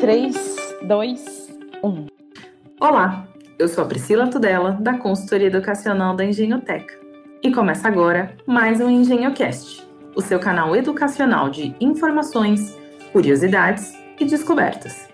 3, 0.00 0.34
2, 0.82 1.48
1. 1.84 2.06
Olá, 2.80 3.28
eu 3.58 3.68
sou 3.68 3.84
a 3.84 3.86
Priscila 3.86 4.28
Tudela, 4.28 4.72
da 4.80 4.96
Consultoria 4.96 5.48
Educacional 5.48 6.16
da 6.16 6.24
Engenhoteca. 6.24 6.98
E 7.42 7.52
começa 7.52 7.86
agora 7.86 8.34
mais 8.46 8.80
um 8.80 8.88
EngenhoCast, 8.88 9.86
o 10.16 10.22
seu 10.22 10.40
canal 10.40 10.74
educacional 10.74 11.50
de 11.50 11.76
informações, 11.78 12.78
curiosidades 13.12 13.92
e 14.18 14.24
descobertas. 14.24 15.06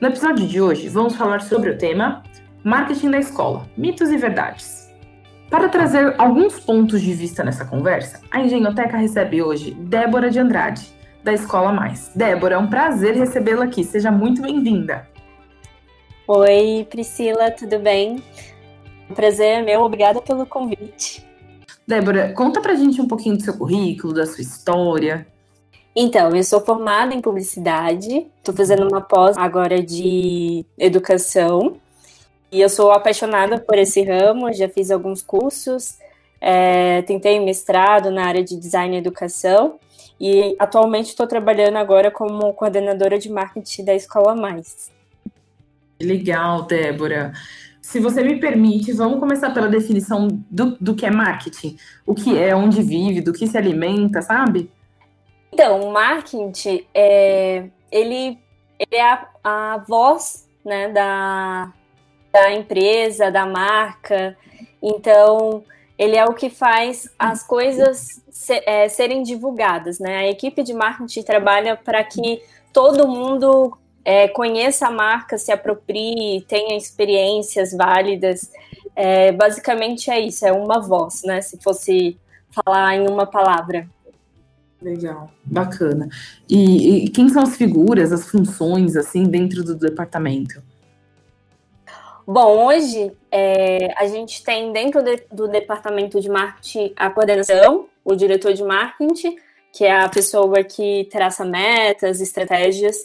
No 0.00 0.06
episódio 0.06 0.46
de 0.46 0.60
hoje, 0.60 0.88
vamos 0.88 1.16
falar 1.16 1.42
sobre 1.42 1.70
o 1.70 1.78
tema 1.78 2.22
Marketing 2.62 3.10
da 3.10 3.18
Escola, 3.18 3.66
mitos 3.76 4.08
e 4.10 4.16
verdades. 4.16 4.83
Para 5.50 5.68
trazer 5.68 6.14
alguns 6.18 6.58
pontos 6.58 7.00
de 7.00 7.12
vista 7.12 7.44
nessa 7.44 7.64
conversa, 7.64 8.20
a 8.30 8.40
Engenhoteca 8.40 8.96
recebe 8.96 9.42
hoje 9.42 9.72
Débora 9.72 10.30
de 10.30 10.38
Andrade, 10.38 10.86
da 11.22 11.32
Escola 11.32 11.72
Mais. 11.72 12.10
Débora, 12.14 12.56
é 12.56 12.58
um 12.58 12.66
prazer 12.66 13.14
recebê-la 13.14 13.64
aqui. 13.64 13.84
Seja 13.84 14.10
muito 14.10 14.42
bem-vinda. 14.42 15.08
Oi, 16.26 16.86
Priscila, 16.90 17.50
tudo 17.50 17.78
bem? 17.78 18.22
Um 19.08 19.14
prazer 19.14 19.58
é 19.58 19.62
meu, 19.62 19.82
obrigada 19.82 20.20
pelo 20.20 20.46
convite. 20.46 21.24
Débora, 21.86 22.32
conta 22.32 22.60
pra 22.60 22.74
gente 22.74 23.00
um 23.00 23.06
pouquinho 23.06 23.36
do 23.36 23.42
seu 23.42 23.56
currículo, 23.56 24.14
da 24.14 24.26
sua 24.26 24.40
história. 24.40 25.26
Então, 25.94 26.34
eu 26.34 26.42
sou 26.42 26.60
formada 26.60 27.14
em 27.14 27.20
publicidade, 27.20 28.26
estou 28.38 28.54
fazendo 28.54 28.88
uma 28.88 29.00
pós 29.00 29.36
agora 29.36 29.80
de 29.82 30.66
educação 30.76 31.76
e 32.54 32.60
eu 32.60 32.68
sou 32.68 32.92
apaixonada 32.92 33.58
por 33.58 33.76
esse 33.76 34.00
ramo, 34.04 34.52
já 34.52 34.68
fiz 34.68 34.88
alguns 34.92 35.20
cursos, 35.20 35.98
é, 36.40 37.02
tentei 37.02 37.40
mestrado 37.44 38.12
na 38.12 38.26
área 38.26 38.44
de 38.44 38.56
design 38.56 38.94
e 38.94 38.98
educação 39.00 39.80
e 40.20 40.54
atualmente 40.56 41.08
estou 41.08 41.26
trabalhando 41.26 41.78
agora 41.78 42.12
como 42.12 42.54
coordenadora 42.54 43.18
de 43.18 43.28
marketing 43.28 43.84
da 43.84 43.94
Escola 43.96 44.36
Mais. 44.36 44.92
Legal, 46.00 46.62
Débora. 46.62 47.32
Se 47.82 47.98
você 47.98 48.22
me 48.22 48.38
permite, 48.38 48.92
vamos 48.92 49.18
começar 49.18 49.50
pela 49.50 49.66
definição 49.66 50.28
do, 50.48 50.76
do 50.80 50.94
que 50.94 51.04
é 51.04 51.10
marketing. 51.10 51.76
O 52.06 52.14
que 52.14 52.38
é, 52.38 52.54
onde 52.54 52.84
vive, 52.84 53.20
do 53.20 53.32
que 53.32 53.48
se 53.48 53.58
alimenta, 53.58 54.22
sabe? 54.22 54.70
Então, 55.52 55.80
o 55.80 55.92
marketing, 55.92 56.86
é, 56.94 57.64
ele, 57.90 58.38
ele 58.78 58.94
é 58.94 59.02
a, 59.02 59.28
a 59.42 59.78
voz 59.88 60.48
né, 60.64 60.88
da, 60.88 61.72
da 62.34 62.52
empresa, 62.52 63.30
da 63.30 63.46
marca. 63.46 64.36
Então, 64.82 65.62
ele 65.96 66.16
é 66.16 66.24
o 66.24 66.34
que 66.34 66.50
faz 66.50 67.08
as 67.16 67.46
coisas 67.46 68.20
é, 68.66 68.88
serem 68.88 69.22
divulgadas, 69.22 70.00
né? 70.00 70.16
A 70.16 70.28
equipe 70.28 70.64
de 70.64 70.74
marketing 70.74 71.22
trabalha 71.22 71.76
para 71.76 72.02
que 72.02 72.42
todo 72.72 73.06
mundo 73.06 73.78
é, 74.04 74.26
conheça 74.26 74.88
a 74.88 74.90
marca, 74.90 75.38
se 75.38 75.52
aproprie, 75.52 76.44
tenha 76.48 76.76
experiências 76.76 77.72
válidas. 77.72 78.50
É, 78.96 79.30
basicamente 79.30 80.10
é 80.10 80.18
isso, 80.18 80.44
é 80.44 80.50
uma 80.50 80.80
voz, 80.80 81.22
né? 81.22 81.40
Se 81.40 81.56
fosse 81.62 82.18
falar 82.50 82.96
em 82.96 83.08
uma 83.08 83.26
palavra. 83.26 83.88
Legal, 84.82 85.30
bacana. 85.44 86.08
E, 86.50 87.04
e 87.04 87.08
quem 87.10 87.28
são 87.28 87.44
as 87.44 87.56
figuras, 87.56 88.12
as 88.12 88.28
funções, 88.28 88.96
assim, 88.96 89.22
dentro 89.22 89.62
do 89.62 89.76
departamento? 89.76 90.60
Bom, 92.26 92.66
hoje 92.66 93.12
é, 93.30 93.92
a 93.98 94.06
gente 94.06 94.42
tem 94.42 94.72
dentro 94.72 95.02
de, 95.02 95.22
do 95.30 95.46
departamento 95.46 96.18
de 96.18 96.30
marketing 96.30 96.90
a 96.96 97.10
coordenação, 97.10 97.86
o 98.02 98.14
diretor 98.14 98.54
de 98.54 98.64
marketing, 98.64 99.36
que 99.70 99.84
é 99.84 100.00
a 100.00 100.08
pessoa 100.08 100.64
que 100.64 101.06
traça 101.10 101.44
metas, 101.44 102.22
estratégias, 102.22 102.96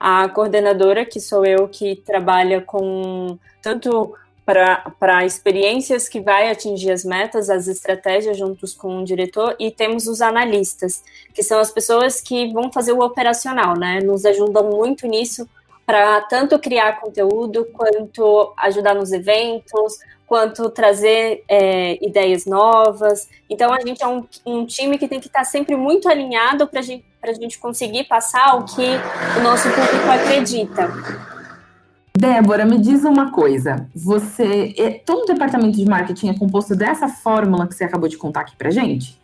a 0.00 0.26
coordenadora, 0.30 1.04
que 1.04 1.20
sou 1.20 1.44
eu, 1.44 1.68
que 1.68 1.96
trabalha 1.96 2.62
com 2.62 3.38
tanto 3.60 4.14
para 4.44 5.24
experiências 5.24 6.08
que 6.08 6.20
vai 6.20 6.50
atingir 6.50 6.90
as 6.90 7.04
metas, 7.04 7.50
as 7.50 7.68
estratégias 7.68 8.38
juntos 8.38 8.74
com 8.74 8.98
o 8.98 9.04
diretor, 9.04 9.54
e 9.58 9.70
temos 9.70 10.06
os 10.06 10.22
analistas, 10.22 11.04
que 11.34 11.42
são 11.42 11.60
as 11.60 11.70
pessoas 11.70 12.20
que 12.20 12.52
vão 12.52 12.72
fazer 12.72 12.92
o 12.92 13.04
operacional, 13.04 13.78
né? 13.78 14.00
Nos 14.00 14.24
ajudam 14.24 14.70
muito 14.70 15.06
nisso 15.06 15.46
para 15.92 16.22
tanto 16.22 16.58
criar 16.58 17.02
conteúdo, 17.02 17.66
quanto 17.70 18.54
ajudar 18.56 18.94
nos 18.94 19.12
eventos, 19.12 19.98
quanto 20.26 20.70
trazer 20.70 21.44
é, 21.46 22.02
ideias 22.02 22.46
novas. 22.46 23.28
Então, 23.50 23.70
a 23.74 23.80
gente 23.86 24.02
é 24.02 24.06
um, 24.06 24.24
um, 24.46 24.64
time 24.64 24.96
que 24.96 25.06
tem 25.06 25.20
que 25.20 25.26
estar 25.26 25.44
sempre 25.44 25.76
muito 25.76 26.08
alinhado 26.08 26.66
para 26.66 26.80
gente, 26.80 27.04
a 27.22 27.34
gente 27.34 27.58
conseguir 27.58 28.04
passar 28.04 28.58
o 28.58 28.64
que 28.64 28.86
o 29.38 29.42
nosso 29.42 29.68
público 29.68 30.10
acredita. 30.10 30.90
Débora, 32.16 32.64
me 32.64 32.78
diz 32.78 33.04
uma 33.04 33.30
coisa. 33.30 33.86
Você, 33.94 34.74
é, 34.78 34.92
todo 34.92 35.24
o 35.24 35.26
departamento 35.26 35.76
de 35.76 35.84
marketing 35.84 36.30
é 36.30 36.38
composto 36.38 36.74
dessa 36.74 37.06
fórmula 37.06 37.66
que 37.66 37.74
você 37.74 37.84
acabou 37.84 38.08
de 38.08 38.16
contar 38.16 38.40
aqui 38.40 38.56
para 38.56 38.70
gente? 38.70 39.20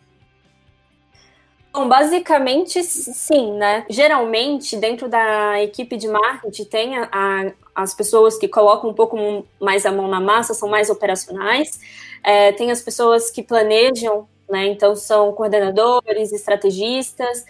Bom, 1.79 1.89
basicamente 1.89 2.83
sim, 2.83 3.53
né? 3.53 3.87
Geralmente, 3.89 4.77
dentro 4.77 5.09
da 5.09 5.63
equipe 5.63 5.97
de 5.97 6.09
marketing, 6.09 6.65
tem 6.65 6.99
a, 6.99 7.09
a, 7.13 7.53
as 7.73 7.95
pessoas 7.95 8.37
que 8.37 8.49
colocam 8.49 8.91
um 8.91 8.95
pouco 8.95 9.47
mais 9.61 9.87
a 9.87 9.93
mão 9.93 10.09
na 10.09 10.21
massa, 10.21 10.55
são 10.55 10.69
mais 10.69 10.91
operacionais, 10.91 11.79
é, 12.25 12.51
tem 12.51 12.73
as 12.73 12.83
pessoas 12.83 13.31
que 13.31 13.45
planejam, 13.45 14.27
né? 14.51 14.67
Então, 14.67 14.97
são 14.97 15.33
coordenadores, 15.33 16.33
estrategistas. 16.33 17.45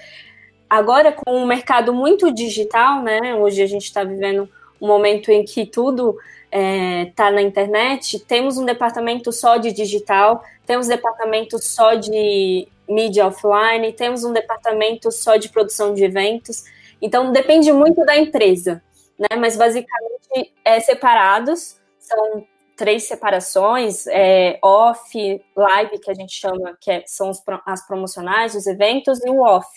Agora, 0.69 1.11
com 1.11 1.31
o 1.33 1.37
um 1.45 1.47
mercado 1.47 1.95
muito 1.95 2.31
digital, 2.31 3.03
né? 3.03 3.35
Hoje 3.35 3.63
a 3.63 3.67
gente 3.67 3.85
está 3.85 4.05
vivendo 4.05 4.47
um 4.79 4.87
momento 4.87 5.31
em 5.31 5.43
que 5.43 5.65
tudo 5.65 6.19
está 6.51 6.59
é, 6.59 7.13
tá 7.17 7.31
na 7.31 7.41
internet, 7.41 8.19
temos 8.19 8.59
um 8.59 8.67
departamento 8.67 9.33
só 9.33 9.57
de 9.57 9.73
digital, 9.73 10.45
temos 10.67 10.87
departamento 10.87 11.59
só 11.59 11.95
de 11.95 12.69
mídia 12.89 13.27
offline, 13.27 13.93
temos 13.93 14.25
um 14.25 14.33
departamento 14.33 15.11
só 15.11 15.37
de 15.37 15.49
produção 15.49 15.95
de 15.95 16.05
eventos. 16.05 16.65
Então 17.01 17.33
depende 17.33 17.71
muito 17.73 18.05
da 18.05 18.17
empresa, 18.17 18.83
né? 19.19 19.37
Mas 19.39 19.57
basicamente 19.57 20.53
é 20.65 20.81
separados, 20.81 21.77
são 21.99 22.45
três 22.77 23.05
separações, 23.09 24.07
é, 24.07 24.59
off, 24.63 25.43
live, 25.57 25.99
que 25.99 26.11
a 26.11 26.15
gente 26.15 26.33
chama, 26.33 26.79
que 26.81 26.91
é, 26.91 27.03
são 27.07 27.29
os, 27.29 27.43
as 27.67 27.85
promocionais, 27.87 28.55
os 28.55 28.67
eventos, 28.69 29.19
e 29.25 29.29
o 29.29 29.41
off. 29.41 29.69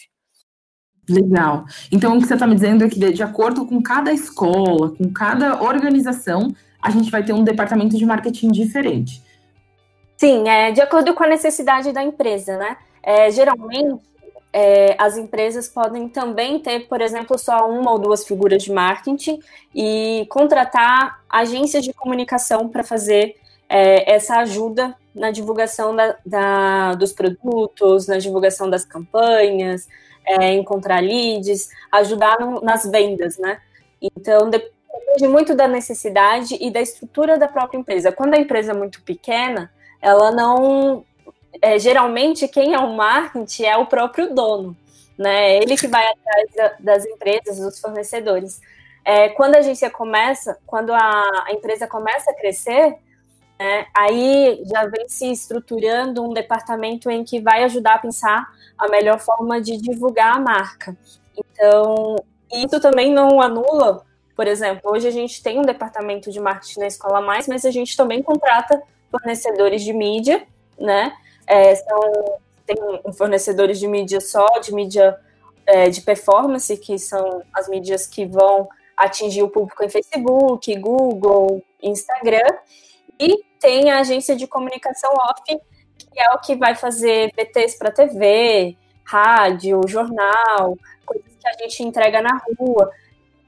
Legal. 1.10 1.66
Então, 1.92 2.16
o 2.16 2.22
que 2.22 2.28
você 2.28 2.36
está 2.36 2.46
me 2.46 2.54
dizendo 2.54 2.86
é 2.86 2.90
que, 2.90 3.00
de 3.12 3.24
acordo 3.24 3.66
com 3.66 3.82
cada 3.82 4.14
escola, 4.14 4.96
com 4.96 5.12
cada 5.12 5.62
organização, 5.64 6.54
a 6.80 6.92
gente 6.92 7.10
vai 7.10 7.24
ter 7.24 7.34
um 7.34 7.44
departamento 7.44 7.98
de 7.98 8.06
marketing 8.06 8.50
diferente. 8.50 9.22
Sim, 10.16 10.48
é 10.48 10.72
de 10.72 10.80
acordo 10.80 11.16
com 11.16 11.24
a 11.24 11.28
necessidade 11.28 11.92
da 11.92 12.04
empresa, 12.04 12.56
né? 12.56 12.78
É, 13.04 13.32
geralmente, 13.32 14.02
é, 14.54 14.96
as 14.98 15.18
empresas 15.18 15.68
podem 15.68 16.10
também 16.10 16.60
ter, 16.60 16.88
por 16.88 17.02
exemplo, 17.02 17.38
só 17.38 17.70
uma 17.70 17.92
ou 17.92 18.00
duas 18.00 18.26
figuras 18.26 18.64
de 18.64 18.72
marketing 18.72 19.40
e 19.74 20.26
contratar 20.30 21.22
agências 21.30 21.84
de 21.84 21.94
comunicação 21.94 22.68
para 22.68 22.84
fazer 22.84 23.36
é, 23.70 24.14
essa 24.14 24.38
ajuda 24.40 24.96
na 25.16 25.32
divulgação 25.32 25.96
da, 25.96 26.18
da, 26.26 26.96
dos 26.96 27.14
produtos, 27.14 28.08
na 28.08 28.18
divulgação 28.18 28.70
das 28.70 28.84
campanhas, 28.84 29.88
é, 30.26 30.54
encontrar 30.54 31.02
leads, 31.02 31.70
ajudar 31.92 32.40
no, 32.40 32.62
nas 32.62 32.84
vendas, 32.86 33.38
né? 33.38 33.60
Então, 34.02 34.50
depende 34.50 35.28
muito 35.28 35.56
da 35.56 35.68
necessidade 35.68 36.58
e 36.60 36.70
da 36.70 36.82
estrutura 36.82 37.38
da 37.38 37.48
própria 37.48 37.78
empresa. 37.78 38.12
Quando 38.12 38.34
a 38.34 38.40
empresa 38.40 38.72
é 38.72 38.76
muito 38.76 39.02
pequena, 39.02 39.72
ela 40.02 40.32
não 40.32 41.06
é, 41.62 41.80
geralmente 41.80 42.48
quem 42.48 42.74
é 42.74 42.80
o 42.80 42.94
marketing 42.96 43.64
é 43.64 43.78
o 43.78 43.86
próprio 43.86 44.34
dono, 44.34 44.76
né? 45.18 45.58
Ele 45.58 45.76
que 45.76 45.88
vai 45.88 46.06
atrás 46.06 46.50
da, 46.56 46.76
das 46.80 47.06
empresas, 47.06 47.60
dos 47.60 47.80
fornecedores. 47.80 48.62
É, 49.04 49.30
quando 49.30 49.56
a 49.56 49.60
agência 49.60 49.90
começa, 49.90 50.58
quando 50.66 50.94
a, 50.94 51.00
a 51.00 51.52
empresa 51.52 51.88
começa 51.88 52.30
a 52.30 52.36
crescer, 52.36 52.98
né, 53.60 53.88
aí 53.96 54.62
já 54.66 54.86
vem 54.86 55.08
se 55.08 55.32
estruturando 55.32 56.24
um 56.24 56.34
departamento 56.34 57.10
em 57.10 57.24
que 57.24 57.40
vai 57.40 57.64
ajudar 57.64 57.96
a 57.96 58.00
pensar 58.00 58.48
a 58.78 58.88
melhor 58.88 59.20
forma 59.20 59.60
de 59.60 59.78
divulgar 59.78 60.36
a 60.36 60.40
marca. 60.40 60.96
Então, 61.36 62.16
isso 62.52 62.80
também 62.80 63.14
não 63.14 63.42
anula, 63.42 64.04
por 64.36 64.48
exemplo, 64.48 64.92
hoje 64.92 65.08
a 65.08 65.12
gente 65.12 65.44
tem 65.44 65.60
um 65.60 65.64
departamento 65.64 66.32
de 66.32 66.40
marketing 66.40 66.80
na 66.80 66.88
Escola 66.88 67.22
Mais, 67.22 67.48
mas 67.48 67.64
a 67.64 67.72
gente 67.72 67.96
também 67.96 68.24
contrata 68.24 68.82
fornecedores 69.12 69.84
de 69.84 69.94
mídia, 69.94 70.44
né? 70.80 71.14
É, 71.48 71.76
são, 71.76 72.40
tem 72.66 72.78
fornecedores 73.14 73.80
de 73.80 73.88
mídia 73.88 74.22
só, 74.22 74.48
de 74.60 74.74
mídia 74.74 75.18
é, 75.66 75.90
de 75.90 76.02
performance, 76.02 76.76
que 76.78 76.98
são 76.98 77.44
as 77.54 77.68
mídias 77.68 78.08
que 78.08 78.26
vão 78.26 78.68
atingir 78.96 79.44
o 79.44 79.50
público 79.50 79.84
em 79.84 79.90
Facebook, 79.90 80.76
Google, 80.76 81.64
Instagram, 81.82 82.48
e 83.20 83.44
tem 83.60 83.90
a 83.92 84.00
agência 84.00 84.36
de 84.36 84.48
comunicação 84.48 85.12
off, 85.14 85.42
que 85.46 86.20
é 86.20 86.32
o 86.34 86.40
que 86.40 86.56
vai 86.56 86.76
fazer 86.76 87.32
VTs 87.36 87.78
para 87.78 87.92
TV, 87.92 88.76
rádio, 89.04 89.82
jornal, 89.88 90.78
coisas 91.06 91.32
que 91.40 91.48
a 91.48 91.54
gente 91.54 91.84
entrega 91.84 92.22
na 92.22 92.42
rua. 92.58 92.92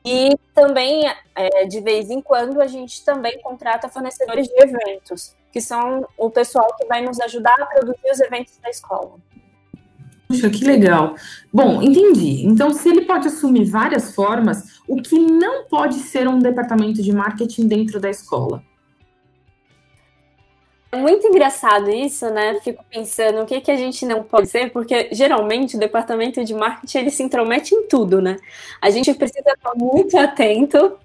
E 0.05 0.31
também, 0.53 1.03
é, 1.35 1.65
de 1.65 1.79
vez 1.79 2.09
em 2.09 2.21
quando, 2.21 2.61
a 2.61 2.67
gente 2.67 3.03
também 3.05 3.39
contrata 3.41 3.87
fornecedores 3.87 4.47
de 4.47 4.61
eventos, 4.61 5.35
que 5.53 5.61
são 5.61 6.05
o 6.17 6.31
pessoal 6.31 6.75
que 6.75 6.87
vai 6.87 7.01
nos 7.01 7.19
ajudar 7.21 7.55
a 7.61 7.65
produzir 7.67 8.11
os 8.11 8.19
eventos 8.19 8.57
da 8.57 8.71
escola. 8.71 9.13
Puxa, 10.27 10.49
que 10.49 10.65
legal. 10.65 11.13
Bom, 11.53 11.79
entendi. 11.79 12.43
Então, 12.43 12.73
se 12.73 12.89
ele 12.89 13.01
pode 13.01 13.27
assumir 13.27 13.65
várias 13.65 14.15
formas, 14.15 14.79
o 14.87 14.99
que 14.99 15.19
não 15.19 15.65
pode 15.65 15.95
ser 15.99 16.27
um 16.27 16.39
departamento 16.39 17.03
de 17.03 17.13
marketing 17.13 17.67
dentro 17.67 17.99
da 17.99 18.09
escola? 18.09 18.63
É 20.91 20.97
muito 20.97 21.27
engraçado 21.27 21.89
isso, 21.91 22.27
né? 22.31 22.59
Fico 22.63 22.83
pensando 22.89 23.41
o 23.41 23.45
que, 23.45 23.61
que 23.61 23.71
a 23.71 23.75
gente 23.75 24.05
não 24.07 24.23
pode 24.23 24.47
ser, 24.47 24.71
porque 24.71 25.09
geralmente 25.11 25.75
o 25.75 25.79
departamento 25.79 26.43
de 26.43 26.53
marketing 26.55 26.97
ele 26.97 27.09
se 27.11 27.21
intromete 27.21 27.75
em 27.75 27.87
tudo, 27.87 28.19
né? 28.19 28.37
A 28.81 28.89
gente 28.89 29.13
precisa 29.13 29.51
estar 29.51 29.73
muito 29.75 30.17
atento 30.17 30.97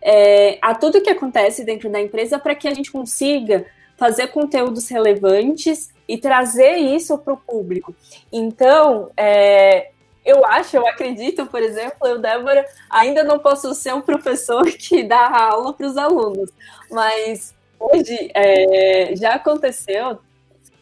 é, 0.00 0.58
a 0.60 0.74
tudo 0.74 1.00
que 1.00 1.10
acontece 1.10 1.64
dentro 1.64 1.88
da 1.88 2.00
empresa 2.00 2.38
para 2.38 2.54
que 2.54 2.66
a 2.66 2.74
gente 2.74 2.90
consiga 2.90 3.64
fazer 4.02 4.26
conteúdos 4.32 4.88
relevantes 4.88 5.92
e 6.08 6.18
trazer 6.18 6.74
isso 6.74 7.16
para 7.18 7.34
o 7.34 7.36
público. 7.36 7.94
Então, 8.32 9.12
é, 9.16 9.90
eu 10.24 10.44
acho, 10.44 10.76
eu 10.76 10.84
acredito, 10.88 11.46
por 11.46 11.62
exemplo, 11.62 12.04
eu, 12.08 12.18
Débora, 12.18 12.66
ainda 12.90 13.22
não 13.22 13.38
posso 13.38 13.72
ser 13.76 13.94
um 13.94 14.00
professor 14.00 14.64
que 14.76 15.04
dá 15.04 15.28
aula 15.28 15.72
para 15.72 15.86
os 15.86 15.96
alunos, 15.96 16.50
mas 16.90 17.54
hoje 17.78 18.28
é, 18.34 19.14
já 19.14 19.34
aconteceu, 19.34 20.18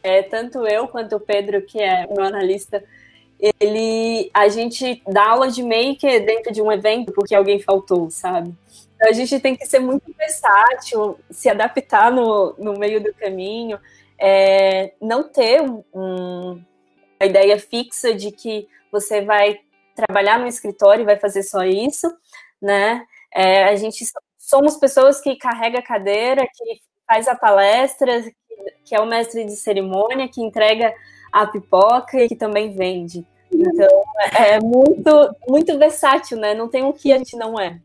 é, 0.02 0.22
tanto 0.22 0.66
eu 0.66 0.88
quanto 0.88 1.16
o 1.16 1.20
Pedro, 1.20 1.60
que 1.60 1.78
é 1.78 2.06
meu 2.06 2.24
analista, 2.24 2.82
ele, 3.60 4.30
a 4.32 4.48
gente 4.48 5.02
dá 5.06 5.28
aula 5.28 5.50
de 5.50 5.62
make 5.62 6.20
dentro 6.20 6.54
de 6.54 6.62
um 6.62 6.72
evento 6.72 7.12
porque 7.12 7.34
alguém 7.34 7.60
faltou, 7.60 8.10
sabe? 8.10 8.54
Então 9.00 9.08
a 9.08 9.14
gente 9.14 9.40
tem 9.40 9.56
que 9.56 9.64
ser 9.64 9.78
muito 9.78 10.14
versátil, 10.14 11.18
se 11.30 11.48
adaptar 11.48 12.12
no, 12.12 12.54
no 12.58 12.74
meio 12.74 13.02
do 13.02 13.14
caminho, 13.14 13.80
é, 14.18 14.92
não 15.00 15.22
ter 15.22 15.62
um, 15.62 15.82
uma 15.94 17.26
ideia 17.26 17.58
fixa 17.58 18.12
de 18.12 18.30
que 18.30 18.68
você 18.92 19.22
vai 19.22 19.58
trabalhar 19.94 20.38
no 20.38 20.46
escritório 20.46 21.00
e 21.00 21.06
vai 21.06 21.16
fazer 21.16 21.42
só 21.42 21.64
isso, 21.64 22.14
né? 22.60 23.02
É, 23.32 23.64
a 23.64 23.76
gente 23.76 24.04
somos 24.36 24.76
pessoas 24.76 25.18
que 25.18 25.34
carrega 25.36 25.78
a 25.78 25.82
cadeira, 25.82 26.42
que 26.42 26.82
faz 27.06 27.26
a 27.26 27.34
palestra, 27.34 28.22
que 28.84 28.94
é 28.94 29.00
o 29.00 29.06
mestre 29.06 29.46
de 29.46 29.56
cerimônia, 29.56 30.28
que 30.28 30.42
entrega 30.42 30.92
a 31.32 31.46
pipoca 31.46 32.22
e 32.22 32.28
que 32.28 32.36
também 32.36 32.76
vende. 32.76 33.26
Então, 33.50 34.04
é 34.38 34.60
muito, 34.60 35.10
muito 35.48 35.78
versátil, 35.78 36.36
né? 36.36 36.52
Não 36.52 36.68
tem 36.68 36.84
o 36.84 36.92
que 36.92 37.10
a 37.14 37.16
gente 37.16 37.34
não 37.34 37.58
é. 37.58 37.80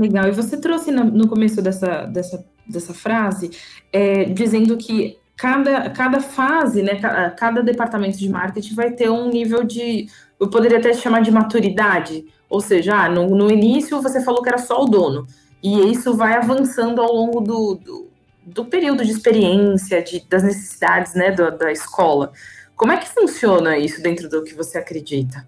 Legal. 0.00 0.28
E 0.28 0.32
você 0.32 0.56
trouxe 0.56 0.90
no 0.90 1.28
começo 1.28 1.60
dessa, 1.60 2.06
dessa, 2.06 2.42
dessa 2.66 2.94
frase, 2.94 3.50
é, 3.92 4.24
dizendo 4.24 4.78
que 4.78 5.18
cada, 5.36 5.90
cada 5.90 6.20
fase, 6.20 6.82
né, 6.82 6.98
cada 7.36 7.62
departamento 7.62 8.16
de 8.16 8.26
marketing 8.26 8.74
vai 8.74 8.92
ter 8.92 9.10
um 9.10 9.28
nível 9.28 9.62
de, 9.62 10.08
eu 10.40 10.48
poderia 10.48 10.78
até 10.78 10.94
chamar 10.94 11.20
de 11.20 11.30
maturidade, 11.30 12.24
ou 12.48 12.62
seja, 12.62 12.94
ah, 12.94 13.08
no, 13.10 13.28
no 13.28 13.50
início 13.50 14.00
você 14.00 14.24
falou 14.24 14.42
que 14.42 14.48
era 14.48 14.56
só 14.56 14.82
o 14.82 14.86
dono, 14.86 15.26
e 15.62 15.92
isso 15.92 16.16
vai 16.16 16.32
avançando 16.32 17.02
ao 17.02 17.14
longo 17.14 17.42
do, 17.42 17.74
do, 17.74 18.08
do 18.46 18.64
período 18.64 19.04
de 19.04 19.10
experiência, 19.10 20.02
de, 20.02 20.24
das 20.30 20.42
necessidades 20.42 21.14
né, 21.14 21.30
da, 21.30 21.50
da 21.50 21.70
escola. 21.70 22.32
Como 22.74 22.90
é 22.90 22.96
que 22.96 23.06
funciona 23.06 23.76
isso 23.76 24.02
dentro 24.02 24.30
do 24.30 24.42
que 24.42 24.54
você 24.54 24.78
acredita? 24.78 25.46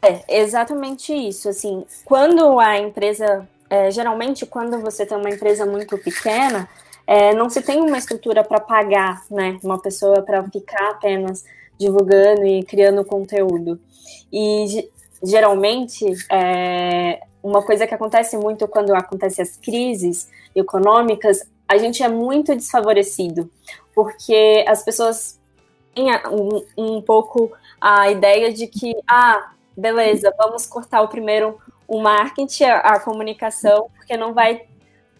É 0.00 0.40
exatamente 0.40 1.12
isso. 1.12 1.48
Assim, 1.48 1.84
quando 2.04 2.58
a 2.58 2.78
empresa, 2.78 3.48
é, 3.68 3.90
geralmente, 3.90 4.46
quando 4.46 4.80
você 4.80 5.04
tem 5.04 5.18
uma 5.18 5.30
empresa 5.30 5.66
muito 5.66 5.98
pequena, 5.98 6.68
é, 7.06 7.34
não 7.34 7.48
se 7.48 7.62
tem 7.62 7.80
uma 7.80 7.98
estrutura 7.98 8.44
para 8.44 8.60
pagar, 8.60 9.22
né, 9.30 9.58
uma 9.62 9.80
pessoa 9.80 10.22
para 10.22 10.42
ficar 10.44 10.90
apenas 10.90 11.44
divulgando 11.78 12.44
e 12.44 12.62
criando 12.64 13.04
conteúdo. 13.04 13.80
E 14.32 14.88
geralmente 15.22 16.04
é, 16.30 17.22
uma 17.42 17.62
coisa 17.62 17.86
que 17.86 17.94
acontece 17.94 18.36
muito 18.36 18.68
quando 18.68 18.94
acontecem 18.94 19.42
as 19.42 19.56
crises 19.56 20.28
econômicas, 20.54 21.40
a 21.66 21.76
gente 21.78 22.02
é 22.02 22.08
muito 22.08 22.54
desfavorecido, 22.54 23.50
porque 23.94 24.64
as 24.66 24.82
pessoas 24.82 25.38
têm 25.94 26.10
um, 26.30 26.64
um 26.76 27.02
pouco 27.02 27.52
a 27.80 28.10
ideia 28.10 28.52
de 28.52 28.66
que, 28.66 28.94
ah, 29.08 29.52
beleza, 29.78 30.34
vamos 30.36 30.66
cortar 30.66 31.02
o 31.02 31.08
primeiro 31.08 31.58
o 31.86 32.00
marketing, 32.00 32.64
a, 32.64 32.78
a 32.80 33.00
comunicação, 33.00 33.88
porque 33.96 34.16
não 34.16 34.34
vai 34.34 34.62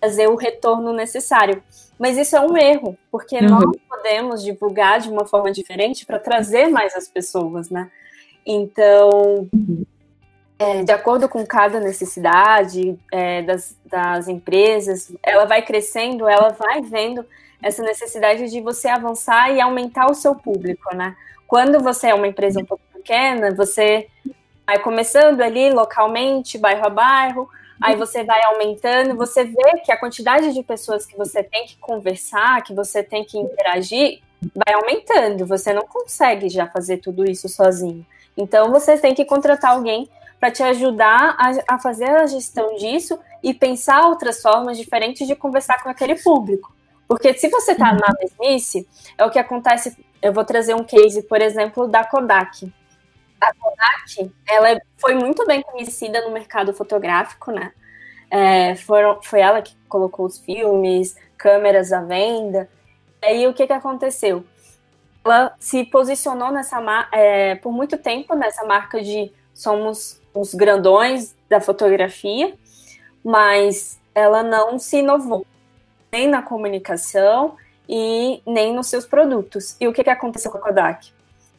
fazer 0.01 0.29
o 0.29 0.37
retorno 0.37 0.93
necessário. 0.93 1.63
Mas 1.99 2.17
isso 2.17 2.37
é 2.37 2.41
um 2.41 2.57
erro, 2.57 2.97
porque 3.11 3.37
uhum. 3.37 3.49
nós 3.49 3.77
podemos 3.89 4.45
divulgar 4.45 5.01
de 5.01 5.09
uma 5.09 5.27
forma 5.27 5.51
diferente 5.51 6.05
para 6.05 6.19
trazer 6.19 6.69
mais 6.69 6.95
as 6.95 7.09
pessoas, 7.09 7.71
né? 7.71 7.91
Então, 8.47 9.49
é, 10.59 10.85
de 10.85 10.93
acordo 10.93 11.29
com 11.29 11.45
cada 11.45 11.81
necessidade 11.81 12.99
é, 13.11 13.43
das, 13.43 13.77
das 13.85 14.29
empresas, 14.29 15.13
ela 15.23 15.45
vai 15.45 15.63
crescendo, 15.63 16.29
ela 16.29 16.51
vai 16.51 16.83
vendo 16.83 17.25
essa 17.61 17.83
necessidade 17.83 18.49
de 18.49 18.61
você 18.61 18.89
avançar 18.89 19.51
e 19.53 19.61
aumentar 19.61 20.11
o 20.11 20.15
seu 20.15 20.35
público, 20.35 20.95
né? 20.95 21.17
Quando 21.47 21.81
você 21.81 22.09
é 22.09 22.15
uma 22.15 22.29
empresa 22.29 22.61
um 22.61 22.65
pouco 22.65 22.85
pequena, 22.93 23.53
você 23.53 24.07
vai 24.69 24.79
começando 24.81 25.41
ali 25.41 25.71
localmente, 25.73 26.59
bairro 26.59 26.85
a 26.85 26.91
bairro, 26.91 27.49
aí 27.81 27.97
você 27.97 28.23
vai 28.23 28.39
aumentando, 28.45 29.17
você 29.17 29.43
vê 29.43 29.81
que 29.83 29.91
a 29.91 29.97
quantidade 29.97 30.53
de 30.53 30.63
pessoas 30.63 31.07
que 31.07 31.17
você 31.17 31.43
tem 31.43 31.65
que 31.65 31.79
conversar, 31.79 32.63
que 32.63 32.75
você 32.75 33.03
tem 33.03 33.25
que 33.25 33.39
interagir, 33.39 34.21
vai 34.55 34.75
aumentando. 34.75 35.47
Você 35.47 35.73
não 35.73 35.87
consegue 35.87 36.51
já 36.51 36.67
fazer 36.67 36.99
tudo 36.99 37.25
isso 37.25 37.49
sozinho. 37.49 38.05
Então 38.37 38.71
você 38.71 38.99
tem 38.99 39.15
que 39.15 39.25
contratar 39.25 39.71
alguém 39.71 40.07
para 40.39 40.51
te 40.51 40.63
ajudar 40.63 41.35
a, 41.39 41.75
a, 41.75 41.79
fazer 41.79 42.11
a 42.11 42.27
gestão 42.27 42.75
disso 42.77 43.19
e 43.43 43.55
pensar 43.55 44.07
outras 44.07 44.43
formas 44.43 44.77
diferentes 44.77 45.27
de 45.27 45.35
conversar 45.35 45.83
com 45.83 45.89
aquele 45.89 46.17
público. 46.17 46.77
Porque 47.09 47.33
se 47.33 47.49
você 47.49 47.73
está 47.73 47.95
na 47.95 48.13
mesmice, 48.21 48.87
é 49.17 49.25
o 49.25 49.31
que 49.31 49.39
acontece. 49.39 49.97
Eu 50.21 50.35
vou 50.35 50.45
trazer 50.45 50.75
um 50.75 50.85
case, 50.85 51.23
por 51.23 51.41
exemplo, 51.41 51.89
da 51.89 52.05
Kodak. 52.05 52.71
A 53.41 53.55
Kodak, 53.55 54.33
ela 54.49 54.81
foi 54.99 55.15
muito 55.15 55.47
bem 55.47 55.63
conhecida 55.63 56.21
no 56.23 56.33
mercado 56.33 56.73
fotográfico, 56.73 57.53
né? 57.53 57.73
É, 58.31 58.77
foram, 58.77 59.23
foi 59.23 59.41
ela 59.41 59.63
que 59.63 59.77
colocou 59.89 60.27
os 60.27 60.39
filmes, 60.39 61.17
câmeras 61.37 61.93
à 61.93 62.01
venda. 62.01 62.69
E 63.23 63.27
aí 63.27 63.47
o 63.47 63.55
que, 63.55 63.67
que 63.67 63.73
aconteceu? 63.73 64.45
Ela 65.25 65.55
se 65.59 65.85
posicionou 65.85 66.51
nessa 66.51 66.79
é, 67.13 67.55
por 67.57 67.73
muito 67.73 67.97
tempo 67.97 68.35
nessa 68.35 68.65
marca 68.65 69.03
de 69.03 69.33
somos 69.55 70.21
os 70.35 70.55
grandões 70.55 71.35
da 71.49 71.61
fotografia, 71.61 72.55
mas 73.25 74.01
ela 74.15 74.43
não 74.43 74.79
se 74.79 74.99
inovou 74.99 75.47
nem 76.13 76.27
na 76.27 76.43
comunicação 76.43 77.57
e 77.89 78.43
nem 78.47 78.75
nos 78.75 78.87
seus 78.87 79.07
produtos. 79.07 79.77
E 79.81 79.89
o 79.89 79.93
que, 79.93 80.05
que 80.05 80.11
aconteceu 80.11 80.51
com 80.51 80.59
a 80.59 80.61
Kodak? 80.61 81.13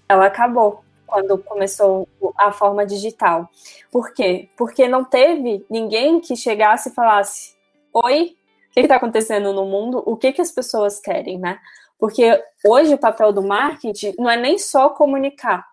Ela 0.07 0.25
acabou 0.25 0.83
quando 1.09 1.37
começou 1.39 2.07
a 2.37 2.51
forma 2.51 2.85
digital. 2.85 3.49
Por 3.91 4.13
quê? 4.13 4.49
Porque 4.55 4.87
não 4.87 5.03
teve 5.03 5.65
ninguém 5.69 6.19
que 6.19 6.35
chegasse 6.35 6.89
e 6.89 6.93
falasse: 6.93 7.55
Oi, 7.93 8.35
o 8.69 8.73
que 8.73 8.81
está 8.81 8.95
acontecendo 8.95 9.51
no 9.51 9.65
mundo? 9.65 10.03
O 10.05 10.15
que, 10.15 10.31
que 10.31 10.41
as 10.41 10.51
pessoas 10.51 10.99
querem, 10.99 11.39
né? 11.39 11.59
Porque 11.97 12.41
hoje 12.65 12.93
o 12.93 12.97
papel 12.97 13.33
do 13.33 13.41
marketing 13.41 14.13
não 14.17 14.29
é 14.29 14.37
nem 14.37 14.57
só 14.57 14.89
comunicar, 14.89 15.67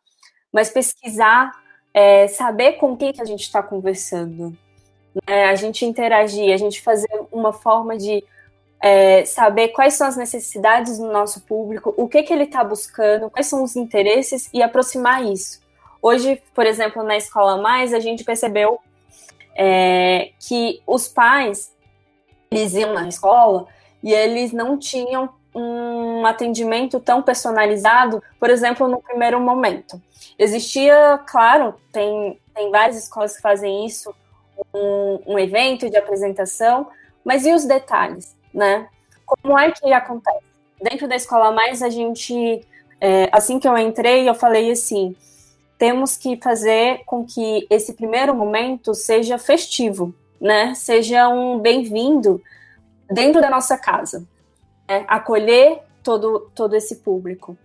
mas 0.50 0.70
pesquisar, 0.70 1.52
é, 1.94 2.26
saber 2.26 2.72
com 2.72 2.96
quem 2.96 3.12
que 3.12 3.22
a 3.22 3.24
gente 3.24 3.42
está 3.42 3.62
conversando, 3.62 4.56
né? 5.26 5.44
a 5.44 5.54
gente 5.54 5.84
interagir, 5.84 6.52
a 6.52 6.56
gente 6.56 6.82
fazer 6.82 7.08
uma 7.30 7.52
forma 7.52 7.96
de 7.96 8.24
é, 8.80 9.24
saber 9.24 9.68
quais 9.68 9.94
são 9.94 10.06
as 10.06 10.16
necessidades 10.16 10.98
do 10.98 11.10
nosso 11.10 11.40
público, 11.42 11.94
o 11.96 12.08
que, 12.08 12.22
que 12.22 12.32
ele 12.32 12.44
está 12.44 12.62
buscando, 12.62 13.30
quais 13.30 13.46
são 13.46 13.62
os 13.62 13.76
interesses 13.76 14.48
e 14.52 14.62
aproximar 14.62 15.24
isso. 15.24 15.60
Hoje, 16.00 16.42
por 16.54 16.66
exemplo, 16.66 17.02
na 17.02 17.16
Escola 17.16 17.60
Mais, 17.60 17.92
a 17.92 18.00
gente 18.00 18.22
percebeu 18.22 18.78
é, 19.56 20.30
que 20.38 20.82
os 20.86 21.08
pais, 21.08 21.74
eles 22.50 22.74
iam 22.74 22.92
na 22.92 23.08
escola 23.08 23.66
e 24.02 24.12
eles 24.12 24.52
não 24.52 24.78
tinham 24.78 25.30
um 25.54 26.26
atendimento 26.26 27.00
tão 27.00 27.22
personalizado, 27.22 28.22
por 28.38 28.50
exemplo, 28.50 28.86
no 28.86 29.00
primeiro 29.00 29.40
momento. 29.40 30.00
Existia, 30.38 31.18
claro, 31.26 31.74
tem, 31.90 32.38
tem 32.54 32.70
várias 32.70 32.98
escolas 32.98 33.36
que 33.36 33.42
fazem 33.42 33.86
isso, 33.86 34.14
um, 34.74 35.20
um 35.26 35.38
evento 35.38 35.88
de 35.88 35.96
apresentação, 35.96 36.88
mas 37.24 37.46
e 37.46 37.52
os 37.52 37.64
detalhes, 37.64 38.35
né? 38.56 38.88
Como 39.24 39.56
é 39.58 39.70
que 39.70 39.92
acontece? 39.92 40.46
dentro 40.82 41.08
da 41.08 41.16
Escola 41.16 41.52
Mais, 41.52 41.82
a 41.82 41.88
gente, 41.88 42.64
é, 43.00 43.28
assim 43.32 43.58
que 43.58 43.68
eu 43.68 43.76
entrei, 43.76 44.28
eu 44.28 44.34
falei 44.34 44.70
assim, 44.70 45.14
temos 45.78 46.16
que 46.16 46.36
fazer 46.36 47.02
com 47.04 47.24
que 47.24 47.66
esse 47.70 47.94
primeiro 47.94 48.34
momento 48.34 48.94
seja 48.94 49.38
festivo, 49.38 50.14
né? 50.40 50.74
Seja 50.74 51.28
um 51.28 51.58
bem-vindo 51.58 52.42
dentro 53.10 53.40
da 53.40 53.50
nossa 53.50 53.76
casa, 53.76 54.26
né? 54.88 55.04
acolher 55.06 55.80
todo, 56.02 56.50
todo 56.54 56.74
esse 56.74 56.96
público. 56.96 57.56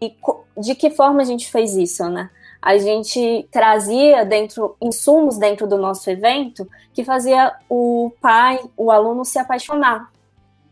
E 0.00 0.14
de 0.58 0.74
que 0.74 0.90
forma 0.90 1.22
a 1.22 1.24
gente 1.24 1.50
fez 1.50 1.76
isso, 1.76 2.08
né? 2.08 2.30
A 2.64 2.78
gente 2.78 3.46
trazia 3.50 4.24
dentro 4.24 4.74
insumos 4.80 5.36
dentro 5.36 5.66
do 5.66 5.76
nosso 5.76 6.08
evento 6.08 6.66
que 6.94 7.04
fazia 7.04 7.54
o 7.68 8.10
pai, 8.22 8.58
o 8.74 8.90
aluno 8.90 9.22
se 9.22 9.38
apaixonar. 9.38 10.10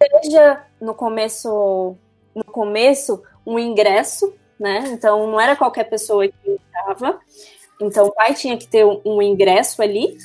Seja 0.03 0.65
no 0.81 0.95
começo, 0.95 1.95
no 2.35 2.45
começo 2.45 3.23
um 3.47 3.59
ingresso, 3.59 4.35
né? 4.59 4.85
Então 4.89 5.27
não 5.27 5.39
era 5.39 5.55
qualquer 5.55 5.85
pessoa 5.85 6.27
que 6.27 6.35
entrava. 6.47 7.21
Então 7.79 8.07
o 8.07 8.13
pai 8.15 8.33
tinha 8.33 8.57
que 8.57 8.67
ter 8.67 8.87
um, 8.87 9.21
ingresso 9.21 9.83
ali. 9.83 10.17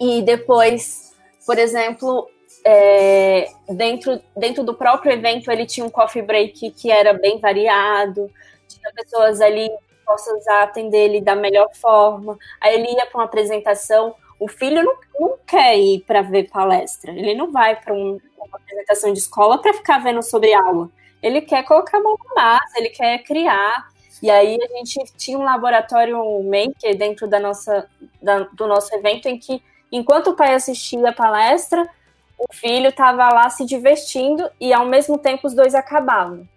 E 0.00 0.22
depois, 0.22 1.12
por 1.44 1.58
exemplo, 1.58 2.26
é, 2.64 3.50
dentro, 3.68 4.18
dentro 4.34 4.64
do 4.64 4.72
próprio 4.72 5.12
evento 5.12 5.50
ele 5.50 5.66
tinha 5.66 5.84
um 5.84 5.90
coffee 5.90 6.22
break 6.22 6.70
que 6.70 6.90
era 6.90 7.12
bem 7.12 7.38
variado, 7.38 8.30
tinha 8.66 8.90
pessoas 8.94 9.38
ali 9.42 9.70
dispostas 10.02 10.46
a 10.48 10.64
atender 10.64 11.04
ele 11.04 11.20
da 11.20 11.34
melhor 11.34 11.68
forma. 11.74 12.38
Aí 12.60 12.74
ele 12.74 12.92
ia 12.92 13.06
para 13.06 13.18
uma 13.18 13.24
apresentação. 13.24 14.14
O 14.38 14.48
filho 14.48 14.82
não, 14.82 14.94
não 15.18 15.38
quer 15.46 15.78
ir 15.78 16.00
para 16.00 16.22
ver 16.22 16.50
palestra, 16.50 17.12
ele 17.12 17.34
não 17.34 17.52
vai 17.52 17.76
para 17.80 17.94
um, 17.94 18.18
uma 18.36 18.56
apresentação 18.56 19.12
de 19.12 19.20
escola 19.20 19.60
para 19.60 19.72
ficar 19.72 19.98
vendo 19.98 20.22
sobre 20.22 20.52
aula. 20.52 20.90
Ele 21.22 21.40
quer 21.40 21.62
colocar 21.62 21.98
a 21.98 22.02
mão 22.02 22.16
na 22.34 22.42
massa, 22.42 22.78
ele 22.78 22.90
quer 22.90 23.22
criar. 23.22 23.88
E 24.20 24.28
aí 24.30 24.58
a 24.60 24.76
gente 24.76 24.98
tinha 25.16 25.38
um 25.38 25.44
laboratório 25.44 26.18
maker 26.42 26.96
dentro 26.96 27.28
da 27.28 27.38
nossa, 27.38 27.88
da, 28.20 28.40
do 28.40 28.66
nosso 28.66 28.92
evento 28.94 29.26
em 29.26 29.38
que, 29.38 29.62
enquanto 29.90 30.30
o 30.30 30.36
pai 30.36 30.54
assistia 30.54 31.08
a 31.08 31.12
palestra, 31.12 31.88
o 32.36 32.52
filho 32.52 32.88
estava 32.88 33.28
lá 33.28 33.48
se 33.48 33.64
divertindo 33.64 34.50
e 34.60 34.72
ao 34.72 34.84
mesmo 34.84 35.18
tempo 35.18 35.46
os 35.46 35.54
dois 35.54 35.74
acabavam. 35.74 36.48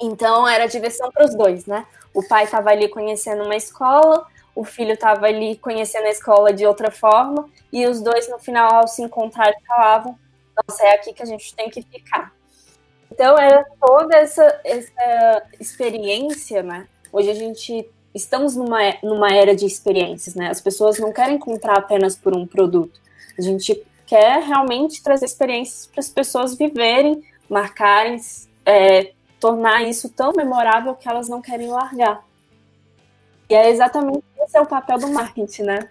Então 0.00 0.48
era 0.48 0.66
diversão 0.66 1.10
para 1.10 1.24
os 1.24 1.34
dois, 1.34 1.66
né? 1.66 1.86
O 2.14 2.26
pai 2.26 2.44
estava 2.44 2.70
ali 2.70 2.88
conhecendo 2.88 3.44
uma 3.44 3.56
escola, 3.56 4.26
o 4.54 4.64
filho 4.64 4.94
estava 4.94 5.26
ali 5.26 5.56
conhecendo 5.56 6.06
a 6.06 6.10
escola 6.10 6.52
de 6.52 6.66
outra 6.66 6.90
forma, 6.90 7.48
e 7.72 7.86
os 7.86 8.00
dois 8.00 8.28
no 8.28 8.38
final, 8.38 8.74
ao 8.74 8.88
se 8.88 9.02
encontrar, 9.02 9.52
falavam: 9.66 10.18
Nossa, 10.56 10.84
é 10.84 10.94
aqui 10.94 11.12
que 11.12 11.22
a 11.22 11.26
gente 11.26 11.54
tem 11.54 11.70
que 11.70 11.82
ficar. 11.82 12.32
Então 13.10 13.38
era 13.38 13.64
toda 13.80 14.16
essa, 14.16 14.60
essa 14.64 15.42
experiência, 15.58 16.62
né? 16.62 16.86
Hoje 17.12 17.30
a 17.30 17.34
gente 17.34 17.88
estamos 18.14 18.56
numa, 18.56 18.78
numa 19.02 19.32
era 19.32 19.54
de 19.54 19.66
experiências, 19.66 20.34
né? 20.34 20.48
As 20.48 20.60
pessoas 20.60 20.98
não 20.98 21.12
querem 21.12 21.38
comprar 21.38 21.78
apenas 21.78 22.16
por 22.16 22.36
um 22.36 22.46
produto. 22.46 23.00
A 23.38 23.42
gente 23.42 23.82
quer 24.06 24.42
realmente 24.42 25.02
trazer 25.02 25.26
experiências 25.26 25.86
para 25.86 26.00
as 26.00 26.08
pessoas 26.08 26.56
viverem, 26.56 27.22
marcarem, 27.48 28.18
é, 28.66 29.12
tornar 29.40 29.82
isso 29.82 30.08
tão 30.10 30.32
memorável 30.36 30.94
que 30.94 31.08
elas 31.08 31.28
não 31.28 31.40
querem 31.40 31.68
largar. 31.68 32.22
E 33.48 33.54
é 33.54 33.70
exatamente 33.70 34.22
esse 34.38 34.56
é 34.56 34.60
o 34.60 34.66
papel 34.66 34.98
do 34.98 35.08
marketing, 35.08 35.62
né? 35.62 35.88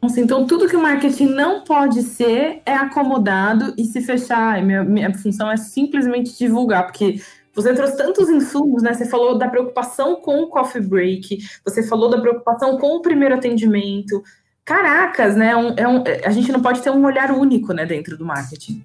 Nossa, 0.00 0.20
então 0.20 0.46
tudo 0.46 0.68
que 0.68 0.76
o 0.76 0.82
marketing 0.82 1.26
não 1.26 1.62
pode 1.62 2.02
ser 2.02 2.60
é 2.66 2.74
acomodado 2.74 3.74
e 3.78 3.84
se 3.84 4.00
fechar. 4.00 4.62
Minha, 4.62 4.84
minha 4.84 5.14
função 5.14 5.50
é 5.50 5.56
simplesmente 5.56 6.36
divulgar, 6.36 6.86
porque 6.86 7.20
você 7.54 7.74
trouxe 7.74 7.96
tantos 7.96 8.28
insumos, 8.28 8.82
né? 8.82 8.94
Você 8.94 9.06
falou 9.06 9.38
da 9.38 9.48
preocupação 9.48 10.16
com 10.16 10.42
o 10.42 10.48
coffee 10.48 10.82
break, 10.82 11.38
você 11.64 11.82
falou 11.82 12.10
da 12.10 12.20
preocupação 12.20 12.78
com 12.78 12.96
o 12.96 13.02
primeiro 13.02 13.34
atendimento, 13.34 14.22
caracas, 14.64 15.36
né? 15.36 15.54
Um, 15.54 15.74
é 15.76 15.86
um, 15.86 16.02
a 16.24 16.30
gente 16.30 16.50
não 16.50 16.60
pode 16.60 16.80
ter 16.82 16.90
um 16.90 17.04
olhar 17.04 17.30
único, 17.30 17.72
né, 17.72 17.84
dentro 17.84 18.16
do 18.16 18.24
marketing. 18.24 18.84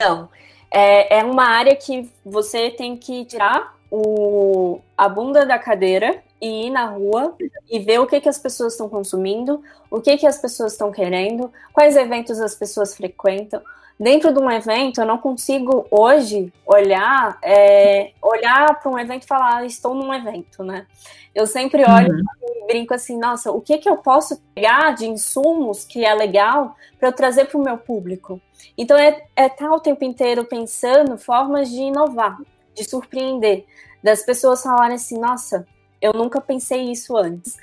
Não. 0.00 0.28
É, 0.70 1.18
é 1.18 1.24
uma 1.24 1.44
área 1.44 1.74
que 1.74 2.10
você 2.24 2.70
tem 2.70 2.96
que 2.96 3.24
tirar 3.24 3.76
o, 3.90 4.80
a 4.96 5.08
bunda 5.08 5.46
da 5.46 5.58
cadeira 5.58 6.22
e 6.40 6.66
ir 6.66 6.70
na 6.70 6.86
rua 6.86 7.34
e 7.68 7.78
ver 7.78 7.98
o 8.00 8.06
que, 8.06 8.20
que 8.20 8.28
as 8.28 8.38
pessoas 8.38 8.74
estão 8.74 8.88
consumindo, 8.88 9.62
o 9.90 10.00
que, 10.00 10.16
que 10.16 10.26
as 10.26 10.38
pessoas 10.38 10.72
estão 10.72 10.92
querendo, 10.92 11.52
quais 11.72 11.96
eventos 11.96 12.40
as 12.40 12.54
pessoas 12.54 12.94
frequentam. 12.94 13.62
Dentro 13.98 14.32
de 14.32 14.38
um 14.38 14.48
evento, 14.48 15.00
eu 15.00 15.06
não 15.06 15.18
consigo 15.18 15.84
hoje 15.90 16.52
olhar 16.64 17.36
é, 17.42 18.12
olhar 18.22 18.78
para 18.80 18.92
um 18.92 18.98
evento 18.98 19.24
e 19.24 19.26
falar, 19.26 19.56
ah, 19.56 19.66
estou 19.66 19.92
num 19.92 20.14
evento, 20.14 20.62
né? 20.62 20.86
Eu 21.34 21.46
sempre 21.46 21.82
olho 21.84 22.12
uhum. 22.12 22.22
e 22.42 22.66
brinco 22.66 22.94
assim, 22.94 23.18
nossa, 23.18 23.50
o 23.50 23.60
que, 23.60 23.78
que 23.78 23.88
eu 23.88 23.96
posso 23.96 24.40
pegar 24.54 24.94
de 24.94 25.06
insumos 25.06 25.84
que 25.84 26.04
é 26.04 26.14
legal 26.14 26.76
para 26.98 27.08
eu 27.08 27.12
trazer 27.12 27.46
para 27.46 27.58
o 27.58 27.62
meu 27.62 27.76
público? 27.76 28.40
Então 28.76 28.96
é 28.96 29.08
estar 29.08 29.24
é 29.36 29.48
tá 29.48 29.70
o 29.72 29.80
tempo 29.80 30.04
inteiro 30.04 30.44
pensando 30.44 31.18
formas 31.18 31.68
de 31.68 31.80
inovar, 31.80 32.38
de 32.74 32.84
surpreender, 32.88 33.64
das 34.02 34.22
pessoas 34.22 34.62
falarem 34.62 34.94
assim, 34.94 35.18
nossa, 35.18 35.66
eu 36.00 36.12
nunca 36.12 36.40
pensei 36.40 36.90
isso 36.90 37.16
antes. 37.16 37.56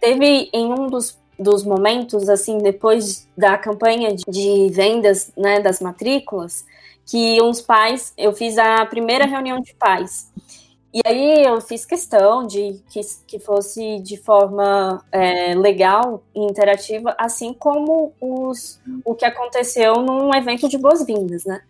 Teve 0.00 0.48
em 0.52 0.72
um 0.72 0.88
dos, 0.88 1.20
dos 1.42 1.64
momentos, 1.64 2.28
assim, 2.28 2.58
depois 2.58 3.28
da 3.36 3.58
campanha 3.58 4.14
de, 4.14 4.70
vendas, 4.70 5.32
né, 5.36 5.60
das 5.60 5.80
matrículas, 5.80 6.64
que 7.04 7.42
uns 7.42 7.60
pais, 7.60 8.12
eu 8.16 8.32
fiz 8.32 8.56
a 8.56 8.86
primeira 8.86 9.26
reunião 9.26 9.60
de 9.60 9.74
pais. 9.74 10.30
E 10.94 11.00
aí 11.06 11.44
eu 11.44 11.58
fiz 11.60 11.86
questão 11.86 12.46
de 12.46 12.78
que, 12.90 13.00
que 13.26 13.38
fosse 13.38 13.98
de 14.00 14.18
forma 14.18 15.02
é, 15.10 15.54
legal 15.54 16.22
e 16.34 16.40
interativa, 16.40 17.14
assim 17.18 17.54
como 17.54 18.12
os, 18.20 18.78
o 19.02 19.14
que 19.14 19.24
aconteceu 19.24 19.94
num 19.96 20.34
evento 20.34 20.68
de 20.68 20.76
boas-vindas, 20.76 21.46
né? 21.46 21.62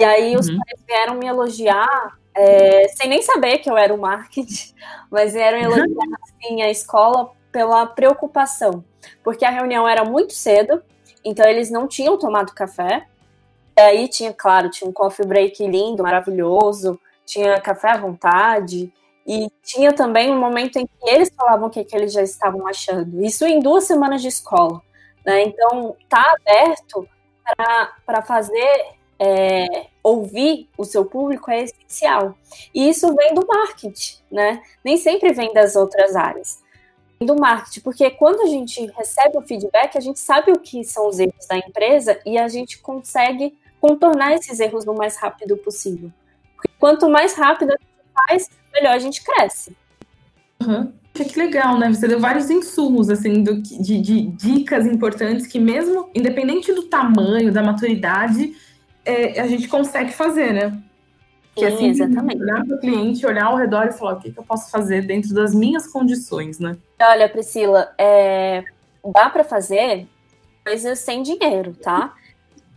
E 0.00 0.04
aí 0.04 0.34
os 0.34 0.48
uhum. 0.48 0.56
pais 0.56 0.80
vieram 0.86 1.14
me 1.16 1.26
elogiar, 1.26 2.18
é, 2.34 2.88
sem 2.88 3.08
nem 3.08 3.20
saber 3.20 3.58
que 3.58 3.70
eu 3.70 3.76
era 3.76 3.94
o 3.94 3.98
marketing, 3.98 4.74
mas 5.10 5.34
vieram 5.34 5.58
elogiar 5.58 6.08
assim, 6.22 6.62
a 6.62 6.70
escola 6.70 7.30
pela 7.54 7.86
preocupação, 7.86 8.84
porque 9.22 9.44
a 9.44 9.50
reunião 9.50 9.88
era 9.88 10.04
muito 10.04 10.32
cedo, 10.32 10.82
então 11.24 11.46
eles 11.46 11.70
não 11.70 11.86
tinham 11.86 12.18
tomado 12.18 12.52
café. 12.52 13.06
E 13.76 13.80
aí 13.80 14.08
tinha, 14.08 14.32
claro, 14.32 14.68
tinha 14.68 14.90
um 14.90 14.92
coffee 14.92 15.24
break 15.24 15.64
lindo, 15.64 16.02
maravilhoso, 16.02 16.98
tinha 17.24 17.60
café 17.60 17.92
à 17.92 17.96
vontade, 17.96 18.92
e 19.24 19.48
tinha 19.62 19.92
também 19.92 20.32
um 20.32 20.38
momento 20.38 20.80
em 20.80 20.84
que 20.84 21.08
eles 21.08 21.30
falavam 21.34 21.68
o 21.68 21.70
que, 21.70 21.84
que 21.84 21.94
eles 21.94 22.12
já 22.12 22.22
estavam 22.22 22.66
achando. 22.66 23.24
Isso 23.24 23.46
em 23.46 23.60
duas 23.60 23.84
semanas 23.84 24.20
de 24.20 24.26
escola. 24.26 24.82
Né? 25.24 25.44
Então, 25.44 25.96
tá 26.08 26.34
aberto 26.36 27.08
para 28.04 28.20
fazer 28.22 28.96
é, 29.16 29.86
ouvir 30.02 30.68
o 30.76 30.84
seu 30.84 31.04
público 31.04 31.52
é 31.52 31.62
essencial. 31.62 32.36
E 32.74 32.88
isso 32.88 33.14
vem 33.14 33.32
do 33.32 33.46
marketing, 33.46 34.16
né? 34.30 34.60
Nem 34.84 34.96
sempre 34.96 35.32
vem 35.32 35.54
das 35.54 35.76
outras 35.76 36.16
áreas. 36.16 36.63
Do 37.20 37.36
marketing, 37.36 37.80
porque 37.80 38.10
quando 38.10 38.42
a 38.42 38.46
gente 38.46 38.84
recebe 38.96 39.38
o 39.38 39.42
feedback, 39.42 39.96
a 39.96 40.00
gente 40.00 40.18
sabe 40.18 40.52
o 40.52 40.58
que 40.58 40.84
são 40.84 41.08
os 41.08 41.18
erros 41.18 41.46
da 41.48 41.56
empresa 41.56 42.18
e 42.26 42.36
a 42.36 42.48
gente 42.48 42.78
consegue 42.78 43.56
contornar 43.80 44.34
esses 44.34 44.60
erros 44.60 44.84
o 44.86 44.94
mais 44.94 45.16
rápido 45.16 45.56
possível. 45.56 46.10
Quanto 46.78 47.08
mais 47.08 47.34
rápido 47.34 47.70
a 47.70 47.76
gente 47.80 48.12
faz, 48.14 48.50
melhor 48.72 48.94
a 48.94 48.98
gente 48.98 49.22
cresce. 49.22 49.76
Uhum. 50.60 50.92
Que 51.14 51.38
legal, 51.38 51.78
né? 51.78 51.92
Você 51.92 52.08
deu 52.08 52.18
vários 52.18 52.50
insumos, 52.50 53.08
assim, 53.08 53.44
do, 53.44 53.62
de, 53.62 54.00
de, 54.00 54.22
dicas 54.30 54.84
importantes 54.84 55.46
que 55.46 55.60
mesmo, 55.60 56.10
independente 56.12 56.72
do 56.72 56.84
tamanho, 56.84 57.52
da 57.52 57.62
maturidade, 57.62 58.52
é, 59.04 59.40
a 59.40 59.46
gente 59.46 59.68
consegue 59.68 60.12
fazer, 60.12 60.52
né? 60.52 60.82
Que 61.54 61.68
Sim, 61.68 61.74
assim, 61.74 61.88
exatamente. 61.88 62.42
olhar 62.42 62.64
para 62.64 62.76
o 62.76 62.80
cliente, 62.80 63.26
olhar 63.26 63.46
ao 63.46 63.56
redor 63.56 63.86
e 63.86 63.92
falar 63.92 64.14
o 64.14 64.20
que, 64.20 64.32
que, 64.32 64.38
eu 64.38 64.44
posso 64.44 64.70
fazer 64.70 65.06
dentro 65.06 65.32
das 65.32 65.54
minhas 65.54 65.86
condições, 65.86 66.58
né? 66.58 66.76
Olha, 67.00 67.28
Priscila, 67.28 67.92
é, 67.96 68.64
dá 69.04 69.30
para 69.30 69.44
fazer 69.44 70.08
coisas 70.64 70.98
sem 70.98 71.22
dinheiro, 71.22 71.74
tá? 71.74 72.14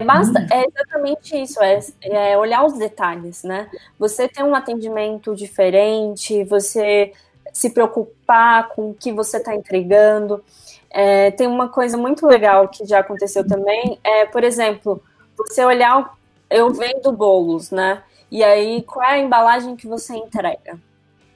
Basta, 0.05 0.39
hum. 0.39 0.47
é 0.51 0.65
exatamente 0.67 1.35
isso, 1.35 1.61
é, 1.61 1.79
é, 2.03 2.37
olhar 2.37 2.63
os 2.63 2.73
detalhes, 2.73 3.43
né? 3.43 3.67
Você 3.97 4.27
ter 4.27 4.43
um 4.43 4.53
atendimento 4.53 5.33
diferente, 5.33 6.43
você 6.43 7.13
se 7.51 7.71
preocupar 7.71 8.69
com 8.69 8.91
o 8.91 8.93
que 8.93 9.11
você 9.11 9.37
está 9.37 9.55
entregando. 9.55 10.43
É, 10.91 11.31
tem 11.31 11.47
uma 11.47 11.67
coisa 11.67 11.97
muito 11.97 12.27
legal 12.27 12.67
que 12.67 12.85
já 12.85 12.99
aconteceu 12.99 13.45
também, 13.47 13.99
é, 14.03 14.25
por 14.25 14.43
exemplo, 14.43 15.01
você 15.35 15.65
olhar, 15.65 16.15
eu 16.49 16.71
vendo 16.71 17.11
bolos, 17.11 17.71
né? 17.71 18.03
E 18.29 18.43
aí, 18.43 18.83
qual 18.83 19.05
é 19.05 19.13
a 19.13 19.19
embalagem 19.19 19.75
que 19.75 19.87
você 19.87 20.15
entrega? 20.15 20.79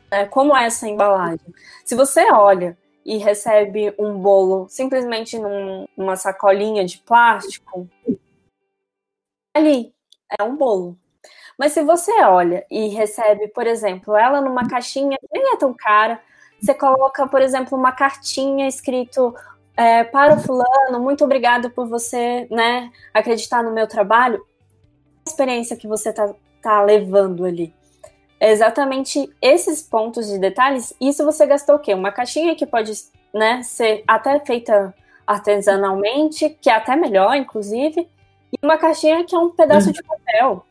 É, 0.10 0.25
como 0.25 0.55
é 0.55 0.65
essa 0.65 0.88
embalagem? 0.88 1.53
Se 1.86 1.95
você 1.95 2.31
olha 2.31 2.77
e 3.05 3.17
recebe 3.17 3.93
um 3.98 4.19
bolo 4.19 4.67
simplesmente 4.69 5.39
num, 5.39 5.88
numa 5.98 6.15
sacolinha 6.15 6.86
de 6.86 6.98
plástico, 7.00 7.88
ali, 9.53 9.93
é 10.39 10.43
um 10.43 10.55
bolo. 10.55 10.98
Mas 11.57 11.74
se 11.74 11.83
você 11.83 12.12
olha 12.24 12.65
e 12.69 12.88
recebe, 12.89 13.48
por 13.50 13.67
exemplo, 13.67 14.15
ela 14.15 14.41
numa 14.41 14.67
caixinha 14.67 15.17
que 15.17 15.27
nem 15.31 15.53
é 15.53 15.57
tão 15.57 15.74
cara, 15.74 16.21
você 16.60 16.74
coloca, 16.74 17.27
por 17.27 17.41
exemplo, 17.41 17.77
uma 17.77 17.91
cartinha 17.91 18.67
escrito 18.67 19.33
é, 19.75 20.03
para 20.03 20.36
o 20.36 20.39
fulano, 20.39 21.00
muito 21.00 21.24
obrigado 21.24 21.71
por 21.71 21.88
você, 21.88 22.48
né, 22.51 22.91
acreditar 23.13 23.63
no 23.63 23.71
meu 23.71 23.88
trabalho. 23.88 24.45
A 25.25 25.29
experiência 25.29 25.77
que 25.77 25.88
você 25.88 26.12
tá, 26.13 26.33
tá 26.62 26.82
levando 26.84 27.46
ali. 27.46 27.74
É 28.39 28.51
exatamente 28.51 29.30
esses 29.41 29.84
pontos 29.84 30.27
de 30.27 30.39
detalhes. 30.39 30.94
Isso 31.00 31.24
você 31.24 31.46
gastou 31.46 31.75
o 31.75 31.80
quê? 31.80 31.94
Uma 31.94 32.12
caixinha 32.12 32.56
que 32.56 32.65
pode, 32.65 32.91
né, 33.34 33.62
ser 33.62 34.03
até 34.08 34.39
feita 34.39 34.94
artesanalmente, 35.25 36.50
que 36.62 36.70
é 36.70 36.75
até 36.75 36.96
melhor, 36.96 37.36
inclusive, 37.36 38.08
e 38.51 38.65
uma 38.65 38.77
caixinha 38.77 39.24
que 39.24 39.36
é 39.36 39.38
um 39.38 39.50
pedaço 39.50 39.88
uhum. 39.88 39.94
de 39.94 40.03
papel. 40.03 40.65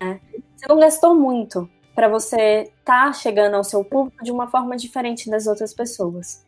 Né? 0.00 0.20
Você 0.56 0.66
não 0.68 0.78
gastou 0.78 1.14
muito 1.14 1.68
para 1.94 2.08
você 2.08 2.70
estar 2.78 3.06
tá 3.06 3.12
chegando 3.12 3.54
ao 3.54 3.64
seu 3.64 3.84
público 3.84 4.22
de 4.22 4.30
uma 4.30 4.46
forma 4.46 4.76
diferente 4.76 5.28
das 5.28 5.46
outras 5.46 5.74
pessoas. 5.74 6.46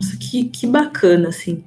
Nossa, 0.00 0.16
que, 0.18 0.44
que 0.44 0.66
bacana, 0.66 1.30
assim. 1.30 1.64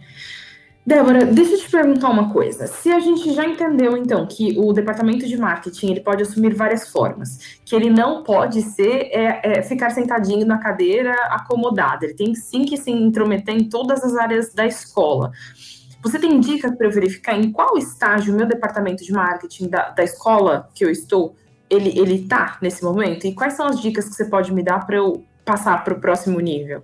Débora, 0.88 1.25
deixa 1.25 1.56
eu 1.56 1.58
te 1.58 1.70
perguntar 1.70 2.10
uma 2.10 2.32
coisa. 2.32 2.65
Se 2.65 2.89
a 2.89 2.98
gente 2.98 3.34
já 3.34 3.46
entendeu, 3.46 3.98
então, 3.98 4.25
que 4.25 4.58
o 4.58 4.72
departamento 4.72 5.27
de 5.27 5.36
marketing 5.36 5.91
ele 5.91 6.00
pode 6.00 6.24
assumir 6.24 6.53
várias 6.53 6.88
formas, 6.88 7.60
que 7.65 7.75
ele 7.75 7.89
não 7.89 8.24
pode 8.24 8.62
ser 8.62 9.10
é, 9.12 9.41
é, 9.44 9.62
ficar 9.62 9.89
sentadinho 9.89 10.46
na 10.46 10.60
cadeira 10.60 11.13
acomodado, 11.29 12.06
ele 12.06 12.13
tem 12.13 12.34
sim 12.34 12.63
que 12.63 12.77
se 12.77 12.89
intrometer 12.89 13.53
em 13.53 13.67
todas 13.67 14.01
as 14.01 14.15
áreas 14.15 14.53
da 14.53 14.65
escola. 14.65 15.34
Você 16.01 16.17
tem 16.20 16.39
dicas 16.39 16.74
para 16.74 16.88
eu 16.88 16.91
verificar 16.91 17.38
em 17.38 17.51
qual 17.51 17.77
estágio 17.77 18.34
o 18.34 18.38
meu 18.38 18.46
departamento 18.46 19.03
de 19.03 19.12
marketing 19.12 19.67
da, 19.67 19.89
da 19.89 20.06
escola 20.06 20.70
que 20.74 20.86
eu 20.86 20.89
estou, 20.89 21.36
ele 21.70 22.00
ele 22.00 22.15
está 22.15 22.58
nesse 22.62 22.82
momento? 22.82 23.27
E 23.27 23.34
quais 23.34 23.56
são 23.56 23.65
as 23.65 23.82
dicas 23.82 24.08
que 24.08 24.15
você 24.15 24.24
pode 24.24 24.53
me 24.53 24.63
dar 24.63 24.86
para 24.86 24.96
eu 24.96 25.22
passar 25.44 25.84
para 25.84 25.94
o 25.94 26.00
próximo 26.00 26.39
nível? 26.39 26.82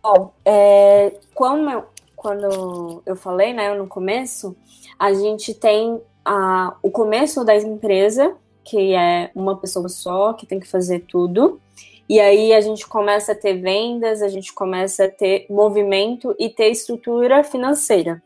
Bom, 0.00 0.32
é, 0.44 1.18
como 1.34 1.70
eu, 1.70 1.86
quando 2.24 3.02
eu 3.04 3.14
falei, 3.14 3.52
né, 3.52 3.74
no 3.74 3.86
começo, 3.86 4.56
a 4.98 5.12
gente 5.12 5.52
tem 5.52 6.00
a, 6.24 6.74
o 6.82 6.90
começo 6.90 7.44
da 7.44 7.54
empresa, 7.54 8.34
que 8.64 8.94
é 8.94 9.30
uma 9.34 9.58
pessoa 9.58 9.90
só, 9.90 10.32
que 10.32 10.46
tem 10.46 10.58
que 10.58 10.66
fazer 10.66 11.00
tudo. 11.00 11.60
E 12.08 12.18
aí 12.18 12.54
a 12.54 12.62
gente 12.62 12.86
começa 12.86 13.32
a 13.32 13.34
ter 13.34 13.60
vendas, 13.60 14.22
a 14.22 14.28
gente 14.28 14.54
começa 14.54 15.04
a 15.04 15.10
ter 15.10 15.44
movimento 15.50 16.34
e 16.38 16.48
ter 16.48 16.70
estrutura 16.70 17.44
financeira. 17.44 18.22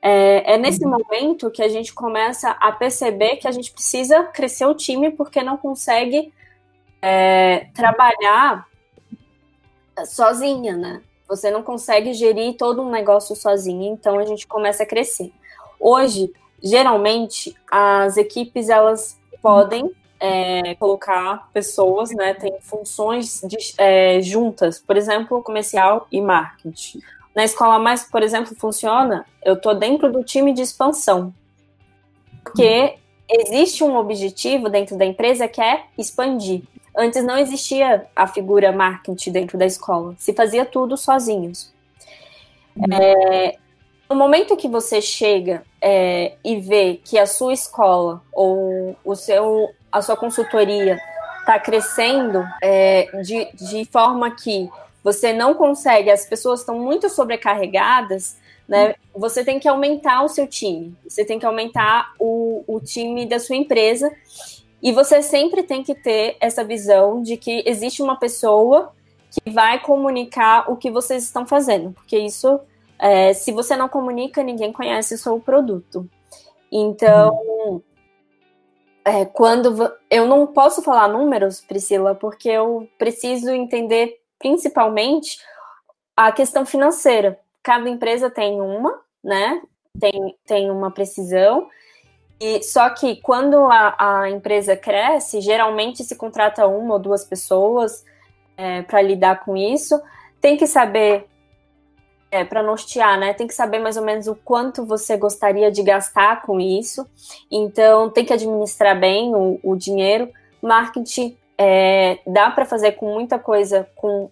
É, 0.00 0.54
é, 0.54 0.56
nesse 0.56 0.84
uhum. 0.84 0.90
momento 0.92 1.50
que 1.50 1.62
a 1.62 1.68
gente 1.68 1.92
começa 1.92 2.50
a 2.50 2.70
perceber 2.70 3.38
que 3.38 3.48
a 3.48 3.52
gente 3.52 3.72
precisa 3.72 4.22
crescer 4.22 4.66
o 4.66 4.74
time 4.76 5.10
porque 5.10 5.42
não 5.42 5.56
consegue 5.56 6.32
é, 7.02 7.66
trabalhar 7.74 8.68
sozinha, 10.06 10.76
né? 10.76 11.02
Você 11.28 11.50
não 11.50 11.62
consegue 11.62 12.12
gerir 12.12 12.56
todo 12.56 12.82
um 12.82 12.90
negócio 12.90 13.34
sozinho, 13.34 13.92
então 13.92 14.18
a 14.18 14.24
gente 14.24 14.46
começa 14.46 14.82
a 14.82 14.86
crescer. 14.86 15.32
Hoje, 15.80 16.32
geralmente, 16.62 17.54
as 17.70 18.16
equipes 18.16 18.68
elas 18.68 19.18
podem 19.40 19.90
é, 20.20 20.74
colocar 20.76 21.50
pessoas, 21.52 22.10
né? 22.10 22.34
Tem 22.34 22.54
funções 22.60 23.42
de, 23.44 23.56
é, 23.76 24.20
juntas, 24.22 24.78
por 24.78 24.96
exemplo, 24.96 25.42
comercial 25.42 26.06
e 26.10 26.20
marketing. 26.20 27.00
Na 27.34 27.44
escola 27.44 27.78
mais, 27.78 28.04
por 28.04 28.22
exemplo, 28.22 28.54
funciona. 28.56 29.26
Eu 29.44 29.54
estou 29.54 29.74
dentro 29.74 30.10
do 30.10 30.22
time 30.22 30.52
de 30.52 30.62
expansão, 30.62 31.34
porque 32.42 32.96
existe 33.28 33.82
um 33.82 33.96
objetivo 33.96 34.68
dentro 34.68 34.96
da 34.96 35.04
empresa 35.04 35.48
que 35.48 35.60
é 35.60 35.84
expandir. 35.98 36.62
Antes 36.96 37.24
não 37.24 37.36
existia 37.36 38.06
a 38.14 38.26
figura 38.26 38.70
marketing 38.70 39.32
dentro 39.32 39.58
da 39.58 39.66
escola, 39.66 40.14
se 40.18 40.32
fazia 40.32 40.64
tudo 40.64 40.96
sozinhos. 40.96 41.72
É, 42.92 43.56
no 44.08 44.16
momento 44.16 44.56
que 44.56 44.68
você 44.68 45.00
chega 45.00 45.64
é, 45.80 46.34
e 46.44 46.56
vê 46.56 47.00
que 47.04 47.18
a 47.18 47.26
sua 47.26 47.52
escola 47.52 48.22
ou 48.32 48.96
o 49.04 49.14
seu, 49.14 49.70
a 49.90 50.00
sua 50.02 50.16
consultoria 50.16 51.00
está 51.40 51.58
crescendo 51.58 52.44
é, 52.62 53.08
de, 53.22 53.48
de 53.54 53.84
forma 53.86 54.30
que 54.30 54.70
você 55.02 55.32
não 55.32 55.54
consegue, 55.54 56.10
as 56.10 56.24
pessoas 56.24 56.60
estão 56.60 56.78
muito 56.78 57.10
sobrecarregadas, 57.10 58.38
né? 58.66 58.94
Você 59.14 59.44
tem 59.44 59.60
que 59.60 59.68
aumentar 59.68 60.22
o 60.22 60.28
seu 60.28 60.46
time, 60.46 60.96
você 61.06 61.24
tem 61.24 61.38
que 61.38 61.44
aumentar 61.44 62.14
o, 62.18 62.64
o 62.66 62.80
time 62.80 63.26
da 63.26 63.38
sua 63.38 63.56
empresa 63.56 64.10
e 64.84 64.92
você 64.92 65.22
sempre 65.22 65.62
tem 65.62 65.82
que 65.82 65.94
ter 65.94 66.36
essa 66.38 66.62
visão 66.62 67.22
de 67.22 67.38
que 67.38 67.62
existe 67.64 68.02
uma 68.02 68.18
pessoa 68.18 68.92
que 69.30 69.50
vai 69.50 69.80
comunicar 69.80 70.70
o 70.70 70.76
que 70.76 70.90
vocês 70.90 71.22
estão 71.24 71.46
fazendo, 71.46 71.92
porque 71.92 72.18
isso, 72.18 72.60
é, 72.98 73.32
se 73.32 73.50
você 73.50 73.74
não 73.76 73.88
comunica, 73.88 74.42
ninguém 74.42 74.70
conhece 74.74 75.14
o 75.14 75.18
seu 75.18 75.40
produto. 75.40 76.06
Então, 76.70 77.34
uhum. 77.34 77.82
é, 79.06 79.24
quando 79.24 79.90
eu 80.10 80.26
não 80.26 80.46
posso 80.46 80.82
falar 80.82 81.08
números, 81.08 81.62
Priscila, 81.62 82.14
porque 82.14 82.50
eu 82.50 82.86
preciso 82.98 83.52
entender 83.52 84.20
principalmente 84.38 85.38
a 86.14 86.30
questão 86.30 86.66
financeira. 86.66 87.40
Cada 87.62 87.88
empresa 87.88 88.28
tem 88.28 88.60
uma, 88.60 89.00
né? 89.22 89.62
Tem, 89.98 90.36
tem 90.44 90.70
uma 90.70 90.90
precisão. 90.90 91.70
E, 92.40 92.62
só 92.62 92.90
que 92.90 93.16
quando 93.16 93.56
a, 93.70 93.94
a 93.98 94.30
empresa 94.30 94.76
cresce, 94.76 95.40
geralmente 95.40 96.02
se 96.02 96.16
contrata 96.16 96.66
uma 96.66 96.94
ou 96.94 96.98
duas 96.98 97.24
pessoas 97.24 98.04
é, 98.56 98.82
para 98.82 99.00
lidar 99.02 99.44
com 99.44 99.56
isso. 99.56 100.00
Tem 100.40 100.56
que 100.56 100.66
saber, 100.66 101.26
é, 102.30 102.44
para 102.44 102.62
nortear, 102.62 103.18
né? 103.18 103.32
Tem 103.32 103.46
que 103.46 103.54
saber 103.54 103.78
mais 103.78 103.96
ou 103.96 104.04
menos 104.04 104.26
o 104.26 104.34
quanto 104.34 104.84
você 104.84 105.16
gostaria 105.16 105.70
de 105.70 105.82
gastar 105.82 106.42
com 106.42 106.60
isso. 106.60 107.06
Então, 107.50 108.10
tem 108.10 108.24
que 108.24 108.32
administrar 108.32 108.98
bem 108.98 109.34
o, 109.34 109.58
o 109.62 109.76
dinheiro. 109.76 110.30
Marketing 110.60 111.36
é, 111.56 112.18
dá 112.26 112.50
para 112.50 112.64
fazer 112.64 112.92
com 112.92 113.12
muita 113.12 113.38
coisa 113.38 113.88
com 113.94 114.30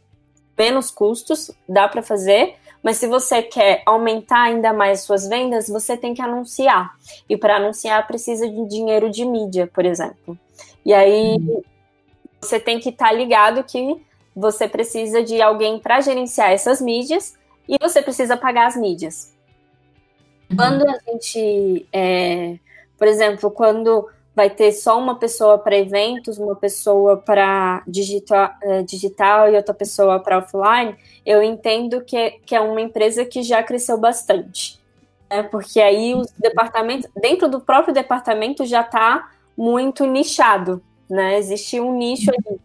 menos 0.58 0.90
custos, 0.90 1.50
dá 1.68 1.88
para 1.88 2.02
fazer, 2.02 2.56
mas 2.82 2.96
se 2.96 3.06
você 3.06 3.42
quer 3.42 3.82
aumentar 3.86 4.42
ainda 4.42 4.72
mais 4.72 5.02
suas 5.02 5.28
vendas, 5.28 5.68
você 5.68 5.96
tem 5.96 6.14
que 6.14 6.20
anunciar. 6.20 6.96
E 7.28 7.36
para 7.36 7.56
anunciar 7.56 8.06
precisa 8.06 8.48
de 8.48 8.66
dinheiro 8.66 9.08
de 9.08 9.24
mídia, 9.24 9.70
por 9.72 9.84
exemplo. 9.84 10.36
E 10.84 10.92
aí 10.92 11.36
uhum. 11.36 11.62
você 12.40 12.58
tem 12.58 12.80
que 12.80 12.88
estar 12.88 13.08
tá 13.08 13.12
ligado 13.12 13.62
que 13.62 13.96
você 14.34 14.66
precisa 14.66 15.22
de 15.22 15.40
alguém 15.40 15.78
para 15.78 16.00
gerenciar 16.00 16.50
essas 16.50 16.80
mídias 16.80 17.38
e 17.68 17.76
você 17.80 18.02
precisa 18.02 18.36
pagar 18.36 18.66
as 18.66 18.76
mídias. 18.76 19.32
Uhum. 20.50 20.56
Quando 20.56 20.88
a 20.88 20.98
gente, 21.06 21.86
é, 21.92 22.58
por 22.98 23.06
exemplo, 23.06 23.50
quando 23.50 24.08
vai 24.34 24.48
ter 24.48 24.72
só 24.72 24.98
uma 24.98 25.18
pessoa 25.18 25.58
para 25.58 25.76
eventos, 25.76 26.38
uma 26.38 26.56
pessoa 26.56 27.16
para 27.16 27.82
digital, 27.86 28.50
uh, 28.64 28.82
digital 28.82 29.50
e 29.50 29.56
outra 29.56 29.74
pessoa 29.74 30.18
para 30.20 30.38
offline, 30.38 30.96
eu 31.24 31.42
entendo 31.42 32.02
que, 32.02 32.30
que 32.46 32.54
é 32.54 32.60
uma 32.60 32.80
empresa 32.80 33.24
que 33.24 33.42
já 33.42 33.62
cresceu 33.62 33.98
bastante. 33.98 34.80
Né? 35.30 35.42
Porque 35.42 35.80
aí 35.80 36.14
os 36.14 36.30
departamentos, 36.38 37.08
dentro 37.20 37.48
do 37.48 37.60
próprio 37.60 37.94
departamento 37.94 38.64
já 38.64 38.82
está 38.82 39.30
muito 39.56 40.06
nichado, 40.06 40.82
né? 41.08 41.38
Existe 41.38 41.80
um 41.80 41.96
nicho 41.96 42.30
ali. 42.30 42.60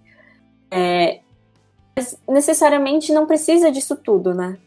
É, 0.69 1.19
mas 1.95 2.19
necessariamente 2.27 3.11
não 3.11 3.25
precisa 3.25 3.71
disso 3.71 3.95
tudo, 3.95 4.33
né? 4.33 4.57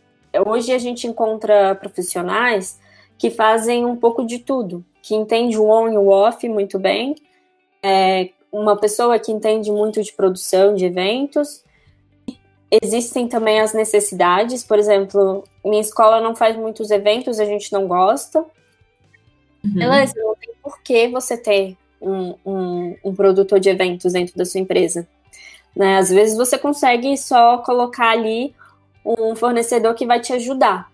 Hoje 0.46 0.72
a 0.72 0.78
gente 0.78 1.06
encontra 1.06 1.74
profissionais 1.74 2.79
que 3.20 3.28
fazem 3.28 3.84
um 3.84 3.94
pouco 3.94 4.24
de 4.24 4.38
tudo 4.38 4.82
que 5.02 5.14
entende 5.14 5.58
o 5.58 5.68
on 5.68 5.88
e 5.88 5.98
o 5.98 6.08
off 6.08 6.48
muito 6.48 6.78
bem, 6.78 7.14
é 7.82 8.30
uma 8.50 8.76
pessoa 8.76 9.18
que 9.18 9.30
entende 9.30 9.70
muito 9.70 10.02
de 10.02 10.10
produção 10.10 10.74
de 10.74 10.86
eventos. 10.86 11.62
Existem 12.82 13.28
também 13.28 13.60
as 13.60 13.74
necessidades, 13.74 14.64
por 14.64 14.78
exemplo, 14.78 15.44
minha 15.62 15.82
escola 15.82 16.20
não 16.20 16.34
faz 16.34 16.56
muitos 16.56 16.90
eventos, 16.90 17.38
a 17.38 17.44
gente 17.44 17.70
não 17.74 17.86
gosta. 17.86 18.40
Uhum. 19.62 19.74
Beleza, 19.74 20.14
não 20.16 20.34
tem 20.36 20.54
por 20.62 20.80
que 20.82 21.08
você 21.08 21.36
ter 21.36 21.76
um, 22.00 22.34
um, 22.44 22.96
um 23.04 23.14
produtor 23.14 23.60
de 23.60 23.68
eventos 23.68 24.14
dentro 24.14 24.34
da 24.34 24.46
sua 24.46 24.60
empresa. 24.60 25.06
Né? 25.76 25.98
Às 25.98 26.08
vezes 26.08 26.38
você 26.38 26.56
consegue 26.56 27.14
só 27.18 27.58
colocar 27.58 28.12
ali 28.12 28.54
um 29.04 29.36
fornecedor 29.36 29.94
que 29.94 30.06
vai 30.06 30.20
te 30.20 30.32
ajudar. 30.32 30.90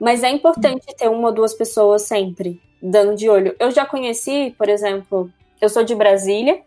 Mas 0.00 0.22
é 0.22 0.30
importante 0.30 0.86
ter 0.96 1.08
uma 1.08 1.28
ou 1.28 1.34
duas 1.34 1.52
pessoas 1.52 2.02
sempre 2.02 2.58
dando 2.82 3.14
de 3.14 3.28
olho. 3.28 3.54
Eu 3.60 3.70
já 3.70 3.84
conheci, 3.84 4.54
por 4.56 4.66
exemplo, 4.66 5.30
eu 5.60 5.68
sou 5.68 5.84
de 5.84 5.94
Brasília. 5.94 6.62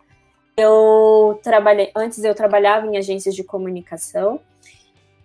Eu 0.55 1.39
trabalhei 1.41 1.89
antes 1.95 2.23
eu 2.23 2.35
trabalhava 2.35 2.85
em 2.85 2.95
agências 2.95 3.33
de 3.33 3.43
comunicação 3.43 4.39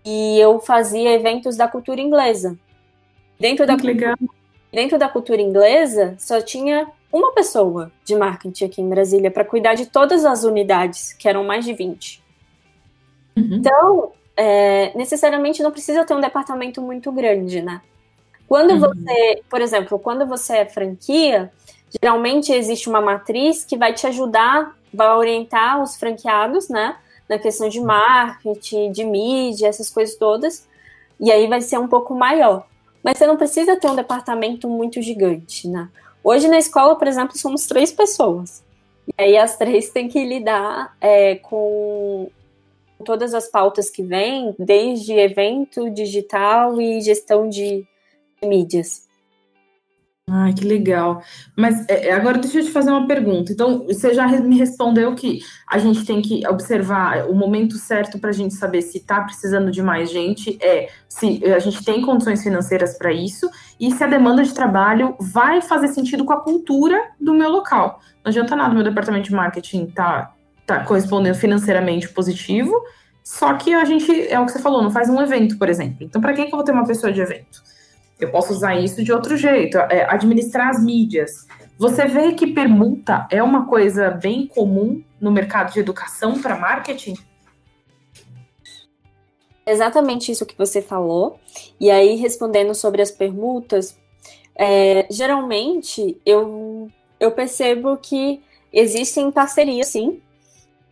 e 0.02 0.40
eu 0.40 0.58
fazia 0.58 1.12
eventos 1.12 1.54
da 1.54 1.68
cultura 1.68 2.00
inglesa. 2.00 2.58
Dentro 3.38 3.66
da 3.66 3.74
legal. 3.74 4.16
Dentro 4.72 4.98
da 4.98 5.08
cultura 5.08 5.42
inglesa, 5.42 6.14
só 6.18 6.40
tinha 6.40 6.90
uma 7.12 7.32
pessoa 7.32 7.92
de 8.04 8.14
marketing 8.14 8.64
aqui 8.64 8.80
em 8.80 8.88
Brasília 8.88 9.30
para 9.30 9.44
cuidar 9.44 9.74
de 9.74 9.86
todas 9.86 10.24
as 10.24 10.44
unidades, 10.44 11.12
que 11.12 11.28
eram 11.28 11.44
mais 11.44 11.64
de 11.64 11.74
20. 11.74 12.22
Uhum. 13.36 13.48
Então, 13.52 14.12
é, 14.36 14.96
necessariamente 14.96 15.62
não 15.62 15.70
precisa 15.70 16.04
ter 16.04 16.14
um 16.14 16.20
departamento 16.20 16.80
muito 16.82 17.10
grande, 17.12 17.60
né? 17.60 17.80
Quando 18.48 18.70
uhum. 18.70 18.80
você, 18.80 19.42
por 19.48 19.60
exemplo, 19.60 19.98
quando 19.98 20.26
você 20.26 20.58
é 20.58 20.66
franquia, 20.66 21.52
geralmente 22.02 22.50
existe 22.50 22.88
uma 22.88 23.00
matriz 23.00 23.62
que 23.62 23.76
vai 23.76 23.92
te 23.92 24.06
ajudar, 24.06 24.74
vai 24.92 25.14
orientar 25.14 25.82
os 25.82 25.96
franqueados, 25.96 26.70
né? 26.70 26.96
Na 27.28 27.38
questão 27.38 27.68
de 27.68 27.78
marketing, 27.78 28.90
de 28.90 29.04
mídia, 29.04 29.68
essas 29.68 29.90
coisas 29.90 30.16
todas. 30.16 30.66
E 31.20 31.30
aí 31.30 31.46
vai 31.46 31.60
ser 31.60 31.78
um 31.78 31.86
pouco 31.86 32.14
maior. 32.14 32.66
Mas 33.04 33.18
você 33.18 33.26
não 33.26 33.36
precisa 33.36 33.76
ter 33.76 33.86
um 33.86 33.94
departamento 33.94 34.66
muito 34.66 35.02
gigante, 35.02 35.68
né? 35.68 35.90
Hoje 36.24 36.48
na 36.48 36.58
escola, 36.58 36.96
por 36.96 37.06
exemplo, 37.06 37.36
somos 37.36 37.66
três 37.66 37.92
pessoas. 37.92 38.64
E 39.06 39.22
aí 39.22 39.36
as 39.36 39.58
três 39.58 39.90
têm 39.90 40.08
que 40.08 40.24
lidar 40.24 40.96
é, 41.02 41.36
com 41.36 42.30
todas 43.04 43.34
as 43.34 43.46
pautas 43.46 43.90
que 43.90 44.02
vêm, 44.02 44.54
desde 44.58 45.12
evento 45.12 45.90
digital 45.90 46.80
e 46.80 47.00
gestão 47.02 47.48
de 47.48 47.86
mídias. 48.42 49.08
Ai, 50.30 50.52
que 50.52 50.64
legal. 50.64 51.22
Mas 51.56 51.88
é, 51.88 52.08
é, 52.08 52.12
agora 52.12 52.38
deixa 52.38 52.58
eu 52.58 52.64
te 52.64 52.70
fazer 52.70 52.90
uma 52.90 53.06
pergunta. 53.06 53.50
Então, 53.50 53.86
você 53.86 54.12
já 54.12 54.26
me 54.26 54.58
respondeu 54.58 55.14
que 55.14 55.40
a 55.66 55.78
gente 55.78 56.04
tem 56.04 56.20
que 56.20 56.46
observar 56.46 57.28
o 57.30 57.34
momento 57.34 57.76
certo 57.76 58.18
para 58.18 58.30
a 58.30 58.32
gente 58.32 58.54
saber 58.54 58.82
se 58.82 58.98
está 58.98 59.22
precisando 59.22 59.70
de 59.70 59.82
mais 59.82 60.10
gente, 60.10 60.58
é 60.60 60.90
se 61.08 61.42
a 61.46 61.58
gente 61.58 61.82
tem 61.82 62.02
condições 62.02 62.42
financeiras 62.42 62.96
para 62.98 63.12
isso 63.12 63.48
e 63.80 63.90
se 63.90 64.04
a 64.04 64.06
demanda 64.06 64.42
de 64.42 64.52
trabalho 64.52 65.16
vai 65.18 65.62
fazer 65.62 65.88
sentido 65.88 66.24
com 66.24 66.32
a 66.32 66.40
cultura 66.40 67.10
do 67.18 67.32
meu 67.32 67.50
local. 67.50 68.00
Não 68.22 68.28
adianta 68.30 68.54
nada 68.54 68.74
meu 68.74 68.84
departamento 68.84 69.28
de 69.28 69.34
marketing 69.34 69.86
tá, 69.86 70.34
tá 70.66 70.84
correspondendo 70.84 71.36
financeiramente 71.36 72.08
positivo, 72.10 72.74
só 73.24 73.54
que 73.54 73.72
a 73.72 73.84
gente, 73.84 74.28
é 74.28 74.38
o 74.38 74.44
que 74.44 74.52
você 74.52 74.58
falou, 74.58 74.82
não 74.82 74.90
faz 74.90 75.08
um 75.08 75.20
evento, 75.20 75.58
por 75.58 75.68
exemplo. 75.68 75.98
Então, 76.00 76.20
para 76.20 76.34
quem 76.34 76.46
que 76.46 76.52
eu 76.52 76.56
vou 76.56 76.64
ter 76.64 76.72
uma 76.72 76.86
pessoa 76.86 77.12
de 77.12 77.20
evento? 77.20 77.62
Eu 78.18 78.30
posso 78.30 78.52
usar 78.52 78.76
isso 78.76 79.02
de 79.02 79.12
outro 79.12 79.36
jeito, 79.36 79.78
é, 79.78 80.04
administrar 80.10 80.68
as 80.68 80.82
mídias. 80.82 81.46
Você 81.78 82.06
vê 82.06 82.32
que 82.32 82.48
permuta 82.48 83.26
é 83.30 83.42
uma 83.42 83.66
coisa 83.66 84.10
bem 84.10 84.46
comum 84.46 85.02
no 85.20 85.30
mercado 85.30 85.72
de 85.72 85.78
educação 85.78 86.40
para 86.40 86.58
marketing? 86.58 87.14
Exatamente 89.64 90.32
isso 90.32 90.46
que 90.46 90.56
você 90.56 90.82
falou. 90.82 91.38
E 91.78 91.90
aí, 91.90 92.16
respondendo 92.16 92.74
sobre 92.74 93.02
as 93.02 93.10
permutas, 93.10 93.96
é, 94.56 95.06
geralmente 95.08 96.20
eu, 96.26 96.90
eu 97.20 97.30
percebo 97.30 97.96
que 97.96 98.42
existem 98.72 99.30
parcerias, 99.30 99.88
sim, 99.88 100.20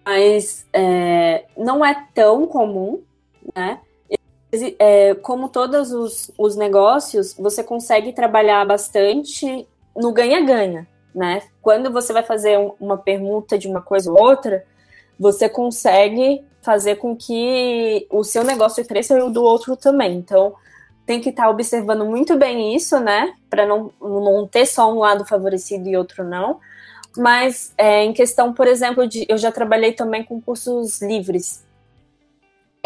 mas 0.05 0.67
é, 0.73 1.47
não 1.57 1.85
é 1.85 2.07
tão 2.15 2.47
comum, 2.47 3.03
né? 3.55 3.81
É, 4.79 5.15
como 5.15 5.49
todos 5.49 5.93
os, 5.93 6.31
os 6.39 6.57
negócios, 6.57 7.35
você 7.35 7.63
consegue 7.63 8.13
trabalhar 8.13 8.65
bastante 8.67 9.67
no 9.97 10.13
ganha-ganha, 10.13 10.87
né? 11.15 11.43
Quando 11.63 11.91
você 11.93 12.13
vai 12.13 12.23
fazer 12.23 12.59
um, 12.59 12.73
uma 12.81 12.99
permuta 12.99 13.59
de 13.59 13.69
uma 13.69 13.81
coisa 13.81 14.11
ou 14.11 14.21
outra, 14.21 14.65
você 15.19 15.49
consegue 15.49 16.45
fazer 16.63 16.97
com 16.97 17.17
que 17.17 18.07
o 18.11 18.25
seu 18.25 18.45
negócio 18.45 18.85
cresça 18.85 19.17
e 19.17 19.23
o 19.23 19.31
do 19.31 19.43
outro 19.43 19.77
também. 19.77 20.17
Então, 20.17 20.55
tem 21.07 21.21
que 21.21 21.31
estar 21.31 21.45
tá 21.45 21.51
observando 21.51 22.05
muito 22.05 22.37
bem 22.37 22.75
isso, 22.75 22.99
né? 22.99 23.33
Para 23.49 23.65
não, 23.65 23.93
não 24.01 24.47
ter 24.47 24.67
só 24.67 24.93
um 24.93 24.99
lado 24.99 25.25
favorecido 25.25 25.89
e 25.89 25.97
outro 25.97 26.25
não. 26.25 26.59
Mas 27.17 27.73
é, 27.79 28.05
em 28.05 28.13
questão, 28.13 28.53
por 28.53 28.67
exemplo, 28.67 29.07
de 29.07 29.25
eu 29.29 29.39
já 29.39 29.51
trabalhei 29.51 29.93
também 29.93 30.25
com 30.25 30.41
cursos 30.41 31.01
livres. 31.01 31.65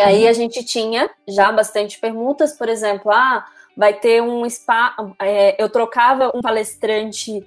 E 0.00 0.02
aí 0.02 0.26
a 0.26 0.32
gente 0.32 0.64
tinha 0.64 1.10
já 1.28 1.52
bastante 1.52 2.00
permutas, 2.00 2.54
por 2.54 2.70
exemplo, 2.70 3.12
ah, 3.12 3.44
vai 3.76 3.92
ter 3.92 4.22
um 4.22 4.46
espaço. 4.46 5.14
É, 5.20 5.62
eu 5.62 5.68
trocava 5.68 6.32
um 6.34 6.40
palestrante 6.40 7.46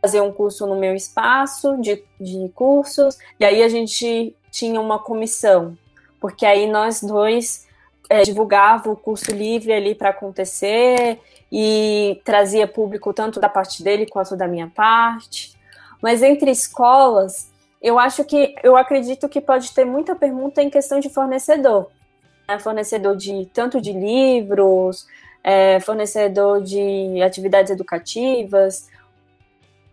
fazer 0.00 0.20
um 0.20 0.32
curso 0.32 0.64
no 0.64 0.78
meu 0.78 0.94
espaço 0.94 1.76
de, 1.80 2.00
de 2.20 2.48
cursos, 2.54 3.18
e 3.40 3.44
aí 3.44 3.64
a 3.64 3.68
gente 3.68 4.32
tinha 4.48 4.80
uma 4.80 5.00
comissão, 5.00 5.76
porque 6.20 6.46
aí 6.46 6.70
nós 6.70 7.02
dois 7.02 7.66
é, 8.08 8.22
divulgava 8.22 8.92
o 8.92 8.96
curso 8.96 9.32
livre 9.32 9.72
ali 9.72 9.92
para 9.92 10.10
acontecer 10.10 11.18
e 11.50 12.20
trazia 12.24 12.68
público 12.68 13.12
tanto 13.12 13.40
da 13.40 13.48
parte 13.48 13.82
dele 13.82 14.06
quanto 14.06 14.36
da 14.36 14.46
minha 14.46 14.68
parte. 14.68 15.58
Mas 16.00 16.22
entre 16.22 16.48
escolas, 16.52 17.50
eu 17.80 17.98
acho 17.98 18.24
que 18.24 18.54
eu 18.62 18.76
acredito 18.76 19.28
que 19.28 19.40
pode 19.40 19.72
ter 19.72 19.84
muita 19.84 20.14
pergunta 20.14 20.62
em 20.62 20.70
questão 20.70 20.98
de 20.98 21.08
fornecedor. 21.08 21.90
É 22.46 22.58
fornecedor 22.58 23.16
de 23.16 23.46
tanto 23.52 23.80
de 23.80 23.92
livros, 23.92 25.06
é, 25.44 25.78
fornecedor 25.80 26.62
de 26.62 27.22
atividades 27.22 27.70
educativas. 27.70 28.88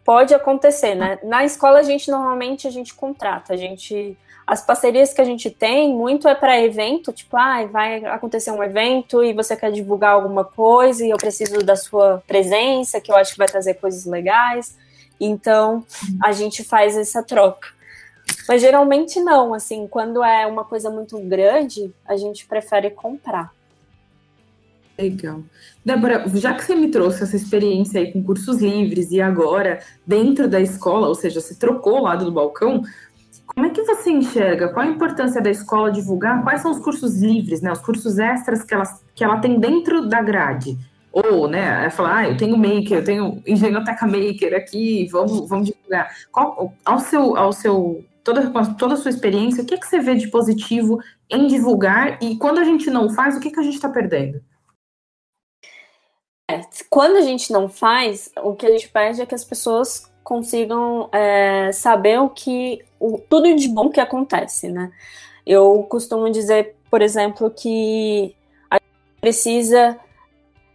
Pode 0.03 0.33
acontecer, 0.33 0.95
né? 0.95 1.19
Na 1.23 1.43
escola 1.43 1.79
a 1.79 1.83
gente 1.83 2.09
normalmente 2.09 2.67
a 2.67 2.71
gente 2.71 2.93
contrata, 2.93 3.53
a 3.53 3.57
gente 3.57 4.17
as 4.47 4.63
parcerias 4.63 5.11
que 5.11 5.19
a 5.19 5.25
gente 5.25 5.49
tem 5.49 5.91
muito 5.91 6.27
é 6.27 6.35
para 6.35 6.61
evento, 6.61 7.11
tipo, 7.11 7.35
ah, 7.35 7.65
vai 7.65 8.05
acontecer 8.05 8.51
um 8.51 8.63
evento 8.63 9.23
e 9.23 9.33
você 9.33 9.55
quer 9.55 9.71
divulgar 9.71 10.11
alguma 10.11 10.43
coisa 10.43 11.03
e 11.03 11.09
eu 11.09 11.17
preciso 11.17 11.63
da 11.63 11.75
sua 11.75 12.23
presença, 12.27 13.01
que 13.01 13.11
eu 13.11 13.15
acho 13.15 13.31
que 13.31 13.39
vai 13.39 13.47
trazer 13.47 13.73
coisas 13.75 14.05
legais. 14.05 14.77
Então, 15.19 15.83
a 16.21 16.31
gente 16.31 16.63
faz 16.63 16.95
essa 16.95 17.23
troca. 17.23 17.69
Mas 18.47 18.61
geralmente 18.61 19.19
não, 19.19 19.53
assim, 19.53 19.87
quando 19.87 20.23
é 20.23 20.45
uma 20.45 20.63
coisa 20.63 20.89
muito 20.89 21.19
grande, 21.19 21.91
a 22.07 22.15
gente 22.15 22.45
prefere 22.45 22.89
comprar. 22.91 23.51
Legal. 24.97 25.41
Débora, 25.83 26.25
já 26.35 26.53
que 26.53 26.63
você 26.63 26.75
me 26.75 26.89
trouxe 26.89 27.23
essa 27.23 27.35
experiência 27.35 27.99
aí 27.99 28.13
com 28.13 28.23
cursos 28.23 28.61
livres 28.61 29.11
e 29.11 29.19
agora 29.19 29.79
dentro 30.07 30.47
da 30.47 30.59
escola, 30.59 31.07
ou 31.07 31.15
seja, 31.15 31.41
você 31.41 31.55
trocou 31.55 31.99
o 31.99 32.03
lado 32.03 32.25
do 32.25 32.31
balcão, 32.31 32.81
como 33.45 33.67
é 33.67 33.69
que 33.69 33.83
você 33.83 34.09
enxerga? 34.09 34.69
Qual 34.69 34.85
a 34.85 34.89
importância 34.89 35.41
da 35.41 35.49
escola 35.49 35.91
divulgar? 35.91 36.43
Quais 36.43 36.61
são 36.61 36.71
os 36.71 36.79
cursos 36.79 37.21
livres, 37.21 37.61
né? 37.61 37.71
Os 37.71 37.79
cursos 37.79 38.17
extras 38.17 38.63
que 38.63 38.73
ela, 38.73 38.83
que 39.13 39.23
ela 39.23 39.37
tem 39.37 39.59
dentro 39.59 40.07
da 40.07 40.21
grade? 40.21 40.77
Ou, 41.11 41.47
né, 41.47 41.85
é 41.85 41.89
falar, 41.89 42.17
ah, 42.17 42.29
eu 42.29 42.35
tenho 42.35 42.57
maker, 42.57 42.97
eu 42.97 43.03
tenho 43.03 43.41
engenhoteca 43.47 44.05
maker 44.05 44.53
aqui, 44.53 45.07
vamos, 45.09 45.47
vamos 45.47 45.67
divulgar. 45.67 46.13
Qual, 46.29 46.73
ao 46.83 46.99
seu, 46.99 47.37
ao 47.37 47.53
seu, 47.53 48.03
toda, 48.25 48.51
toda 48.73 48.95
a 48.95 48.97
sua 48.97 49.11
experiência, 49.11 49.63
o 49.63 49.65
que, 49.65 49.77
que 49.77 49.87
você 49.87 49.99
vê 49.99 50.15
de 50.15 50.27
positivo 50.27 50.99
em 51.29 51.45
divulgar 51.45 52.21
e 52.21 52.35
quando 52.37 52.59
a 52.59 52.63
gente 52.63 52.89
não 52.89 53.09
faz, 53.11 53.37
o 53.37 53.39
que, 53.39 53.51
que 53.51 53.59
a 53.59 53.63
gente 53.63 53.75
está 53.75 53.87
perdendo? 53.87 54.43
É, 56.49 56.61
quando 56.89 57.17
a 57.17 57.21
gente 57.21 57.53
não 57.53 57.69
faz, 57.69 58.31
o 58.43 58.55
que 58.55 58.65
a 58.65 58.71
gente 58.71 58.89
perde 58.89 59.21
é 59.21 59.25
que 59.25 59.35
as 59.35 59.45
pessoas 59.45 60.11
consigam 60.23 61.07
é, 61.11 61.71
saber 61.71 62.19
o 62.19 62.29
que, 62.29 62.83
o, 62.99 63.19
tudo 63.19 63.55
de 63.55 63.67
bom 63.67 63.89
que 63.89 63.99
acontece, 63.99 64.69
né? 64.69 64.91
Eu 65.45 65.83
costumo 65.83 66.29
dizer, 66.31 66.75
por 66.89 67.01
exemplo, 67.01 67.51
que 67.51 68.35
a 68.69 68.75
gente 68.75 69.21
precisa 69.21 69.99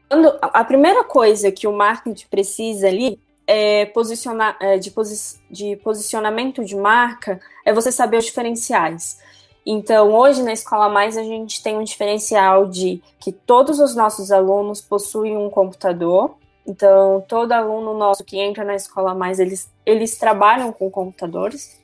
quando, 0.09 0.39
a 0.43 0.65
primeira 0.65 1.05
coisa 1.05 1.53
que 1.53 1.69
o 1.69 1.73
marketing 1.73 2.27
precisa 2.29 2.89
ali 2.89 3.21
é 3.51 3.87
posicionar, 3.87 4.57
é, 4.61 4.79
de, 4.79 4.91
posi 4.91 5.41
de 5.51 5.77
posicionamento 5.77 6.65
de 6.65 6.77
marca 6.77 7.41
é 7.65 7.73
você 7.73 7.91
saber 7.91 8.19
os 8.19 8.27
diferenciais. 8.27 9.19
Então, 9.67 10.13
hoje 10.13 10.43
na 10.43 10.53
Escola 10.53 10.89
Mais 10.89 11.17
a 11.17 11.23
gente 11.23 11.63
tem 11.63 11.77
um 11.77 11.85
diferencial 11.85 12.67
de 12.67 13.03
que 13.19 13.33
todos 13.33 13.81
os 13.81 13.95
nossos 13.97 14.31
alunos 14.31 14.81
possuem 14.81 15.37
um 15.37 15.51
computador. 15.51 16.37
Então, 16.67 17.25
todo 17.27 17.53
aluno 17.53 17.95
nosso 17.95 18.25
que 18.25 18.39
entra 18.39 18.65
na 18.65 18.75
Escola 18.75 19.15
Mais, 19.15 19.41
eles, 19.41 19.71
eles 19.85 20.17
trabalham 20.17 20.73
com 20.73 20.91
computadores. 20.91 21.81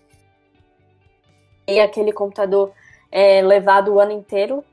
E 1.67 1.81
aquele 1.81 2.13
computador 2.13 2.73
é 3.11 3.43
levado 3.43 3.93
o 3.93 4.01
ano 4.01 4.13
inteiro 4.13 4.65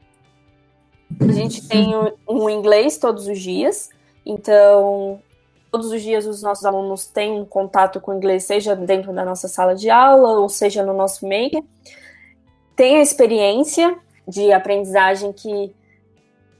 a 1.19 1.31
gente 1.31 1.67
tem 1.67 1.91
um 2.27 2.49
inglês 2.49 2.97
todos 2.97 3.27
os 3.27 3.39
dias, 3.39 3.89
então 4.25 5.21
todos 5.73 5.91
os 5.91 6.03
dias 6.03 6.27
os 6.27 6.43
nossos 6.43 6.63
alunos 6.65 7.07
têm 7.07 7.31
um 7.31 7.45
contato 7.45 7.99
com 7.99 8.11
o 8.11 8.13
inglês, 8.13 8.43
seja 8.43 8.75
dentro 8.75 9.11
da 9.11 9.25
nossa 9.25 9.47
sala 9.47 9.73
de 9.73 9.89
aula 9.89 10.37
ou 10.37 10.47
seja 10.47 10.85
no 10.85 10.93
nosso 10.93 11.27
maker. 11.27 11.63
Tem 12.75 12.97
a 12.97 13.01
experiência 13.01 13.97
de 14.27 14.51
aprendizagem 14.51 15.33
que 15.33 15.75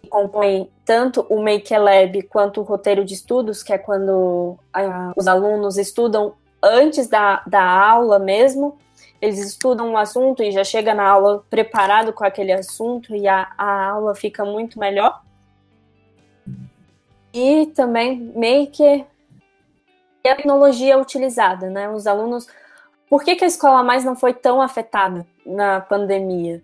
compõe 0.10 0.68
tanto 0.84 1.28
o 1.30 1.44
Maker 1.44 1.80
Lab 1.80 2.24
quanto 2.24 2.62
o 2.62 2.64
roteiro 2.64 3.06
de 3.06 3.14
estudos, 3.14 3.62
que 3.62 3.72
é 3.72 3.78
quando 3.78 4.58
uh, 4.76 5.14
os 5.16 5.28
alunos 5.28 5.78
estudam 5.78 6.34
antes 6.62 7.08
da, 7.08 7.44
da 7.46 7.64
aula 7.64 8.18
mesmo, 8.18 8.80
eles 9.22 9.38
estudam 9.38 9.92
um 9.92 9.98
assunto 9.98 10.42
e 10.42 10.52
já 10.52 10.64
chega 10.64 10.96
na 10.96 11.08
aula 11.08 11.44
preparado 11.52 12.14
com 12.14 12.26
aquele 12.26 12.52
assunto 12.52 13.16
e 13.16 13.28
a, 13.28 13.52
a 13.56 13.90
aula 13.90 14.16
fica 14.16 14.44
muito 14.44 14.80
melhor. 14.80 15.22
E 17.34 17.68
também 17.68 18.32
Maker 18.36 19.06
e 20.24 20.30
a 20.30 20.36
tecnologia 20.36 20.98
utilizada, 20.98 21.70
né? 21.70 21.90
Os 21.90 22.08
alunos. 22.08 22.48
Por 23.10 23.24
que, 23.24 23.36
que 23.36 23.44
a 23.44 23.48
escola 23.48 23.84
mais 23.84 24.06
não 24.06 24.16
foi 24.16 24.34
tão 24.34 24.62
afetada 24.62 25.26
na 25.46 25.82
pandemia? 25.82 26.62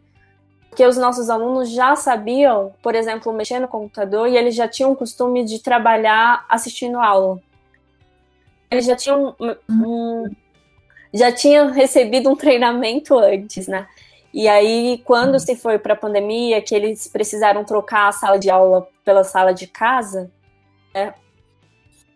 Porque 0.70 0.86
os 0.86 0.98
nossos 0.98 1.30
alunos 1.30 1.70
já 1.70 1.96
sabiam, 1.96 2.74
por 2.82 2.96
exemplo, 2.96 3.34
mexer 3.34 3.60
no 3.60 3.68
computador 3.68 4.28
e 4.28 4.38
eles 4.38 4.56
já 4.56 4.68
tinham 4.68 4.92
o 4.92 4.96
costume 4.96 5.44
de 5.44 5.60
trabalhar 5.60 6.46
assistindo 6.48 7.00
aula. 7.00 7.40
Eles 8.70 8.86
já 8.86 8.96
tinham 8.96 9.36
um, 9.68 10.30
já 11.14 11.32
tinham 11.32 11.72
recebido 11.72 12.30
um 12.30 12.36
treinamento 12.36 13.18
antes, 13.18 13.68
né? 13.68 13.88
E 14.32 14.48
aí, 14.48 15.02
quando 15.06 15.40
se 15.40 15.56
foi 15.56 15.80
para 15.80 15.94
a 15.94 15.98
pandemia, 15.98 16.62
que 16.62 16.76
eles 16.76 17.08
precisaram 17.08 17.66
trocar 17.66 18.08
a 18.08 18.12
sala 18.12 18.38
de 18.38 18.50
aula 18.50 18.88
pela 19.04 19.24
sala 19.24 19.52
de 19.52 19.66
casa, 19.66 20.32
né, 20.94 21.14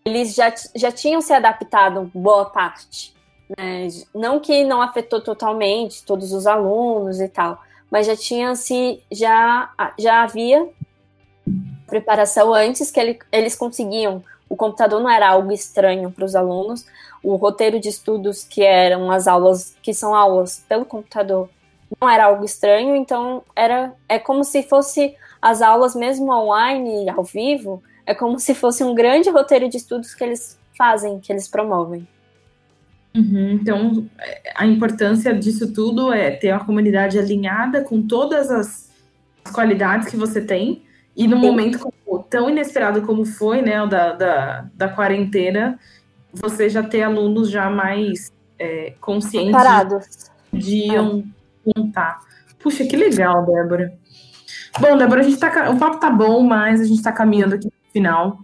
eles 0.05 0.35
já, 0.35 0.53
já 0.75 0.91
tinham 0.91 1.21
se 1.21 1.33
adaptado 1.33 2.11
boa 2.13 2.45
parte. 2.45 3.13
Né? 3.57 3.87
Não 4.13 4.39
que 4.39 4.63
não 4.63 4.81
afetou 4.81 5.21
totalmente 5.21 6.03
todos 6.03 6.33
os 6.33 6.45
alunos 6.45 7.19
e 7.21 7.27
tal, 7.27 7.61
mas 7.89 8.07
já 8.07 8.15
tinha 8.15 8.55
se 8.55 9.01
já, 9.11 9.71
já 9.97 10.23
havia 10.23 10.67
preparação 11.87 12.53
antes 12.53 12.89
que 12.89 12.99
ele, 12.99 13.19
eles 13.31 13.55
conseguiam. 13.55 14.23
O 14.49 14.55
computador 14.55 15.01
não 15.01 15.09
era 15.09 15.29
algo 15.29 15.51
estranho 15.51 16.11
para 16.11 16.25
os 16.25 16.35
alunos. 16.35 16.85
O 17.23 17.35
roteiro 17.35 17.79
de 17.79 17.89
estudos 17.89 18.43
que 18.43 18.61
eram 18.61 19.09
as 19.09 19.27
aulas, 19.27 19.75
que 19.81 19.93
são 19.93 20.13
aulas 20.13 20.63
pelo 20.67 20.85
computador, 20.85 21.49
não 22.01 22.09
era 22.09 22.25
algo 22.25 22.43
estranho, 22.43 22.95
então 22.95 23.43
era 23.55 23.93
é 24.09 24.19
como 24.19 24.43
se 24.43 24.63
fosse 24.63 25.15
as 25.41 25.61
aulas 25.61 25.95
mesmo 25.95 26.31
online, 26.31 27.09
ao 27.09 27.23
vivo, 27.23 27.81
é 28.05 28.13
como 28.13 28.39
se 28.39 28.53
fosse 28.53 28.83
um 28.83 28.93
grande 28.93 29.29
roteiro 29.29 29.69
de 29.69 29.77
estudos 29.77 30.13
que 30.13 30.23
eles 30.23 30.59
fazem, 30.77 31.19
que 31.19 31.31
eles 31.31 31.47
promovem. 31.47 32.07
Uhum, 33.15 33.51
então, 33.51 34.09
a 34.55 34.65
importância 34.65 35.33
disso 35.33 35.71
tudo 35.71 36.11
é 36.11 36.31
ter 36.31 36.51
uma 36.51 36.65
comunidade 36.65 37.19
alinhada 37.19 37.83
com 37.83 38.01
todas 38.01 38.49
as 38.49 38.91
qualidades 39.53 40.09
que 40.09 40.17
você 40.17 40.41
tem, 40.41 40.83
e 41.15 41.27
no 41.27 41.35
Sim. 41.35 41.41
momento 41.43 41.79
como, 41.79 42.23
tão 42.23 42.49
inesperado 42.49 43.03
como 43.03 43.23
foi, 43.23 43.61
né, 43.61 43.85
da, 43.85 44.13
da, 44.13 44.65
da 44.73 44.89
quarentena, 44.89 45.79
você 46.33 46.67
já 46.67 46.81
ter 46.81 47.03
alunos 47.03 47.51
já 47.51 47.69
mais 47.69 48.33
é, 48.57 48.95
conscientes 48.99 49.51
Parados. 49.51 50.31
de 50.51 50.95
é 50.95 51.23
contar. 51.73 52.19
Puxa, 52.59 52.83
que 52.85 52.95
legal, 52.95 53.45
Débora. 53.45 53.93
Bom, 54.79 54.97
Débora, 54.97 55.21
a 55.21 55.23
gente 55.23 55.37
tá, 55.37 55.69
o 55.69 55.77
papo 55.77 55.99
tá 55.99 56.09
bom, 56.09 56.41
mas 56.41 56.81
a 56.81 56.85
gente 56.85 56.97
está 56.97 57.11
caminhando 57.11 57.53
aqui 57.55 57.69
final. 57.93 58.39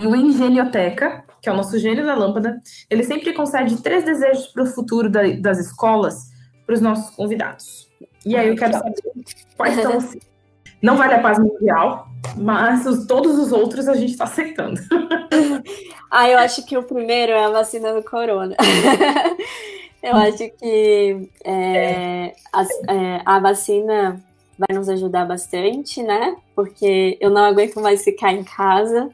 O 0.00 0.14
Engenhoteca, 0.14 1.24
que 1.42 1.48
é 1.48 1.52
o 1.52 1.56
nosso 1.56 1.76
gênio 1.78 2.06
da 2.06 2.14
lâmpada, 2.14 2.60
ele 2.88 3.02
sempre 3.02 3.32
concede 3.32 3.82
três 3.82 4.04
desejos 4.04 4.46
para 4.48 4.62
o 4.62 4.66
futuro 4.66 5.10
da, 5.10 5.22
das 5.40 5.58
escolas 5.58 6.28
para 6.64 6.74
os 6.74 6.80
nossos 6.80 7.16
convidados. 7.16 7.88
E 8.24 8.36
aí 8.36 8.48
eu 8.48 8.56
quero 8.56 8.74
saber 8.74 8.94
quais 9.56 9.74
são 9.74 9.96
os. 9.96 10.16
Não 10.80 10.96
vale 10.96 11.14
a 11.14 11.20
paz 11.20 11.38
mundial, 11.40 12.06
mas 12.36 12.86
os, 12.86 13.06
todos 13.06 13.36
os 13.36 13.50
outros 13.50 13.88
a 13.88 13.94
gente 13.94 14.12
está 14.12 14.24
aceitando. 14.24 14.80
ah, 16.08 16.28
eu 16.28 16.38
acho 16.38 16.64
que 16.64 16.76
o 16.76 16.84
primeiro 16.84 17.32
é 17.32 17.44
a 17.44 17.50
vacina 17.50 17.92
do 17.92 18.02
corona. 18.02 18.54
Eu 20.00 20.14
acho 20.14 20.48
que 20.50 21.28
é, 21.44 22.32
a, 22.52 22.62
é, 22.62 23.22
a 23.24 23.40
vacina 23.40 24.22
vai 24.58 24.76
nos 24.76 24.88
ajudar 24.88 25.24
bastante, 25.24 26.02
né? 26.02 26.36
Porque 26.54 27.16
eu 27.20 27.30
não 27.30 27.44
aguento 27.44 27.80
mais 27.80 28.02
ficar 28.02 28.32
em 28.32 28.42
casa. 28.42 29.10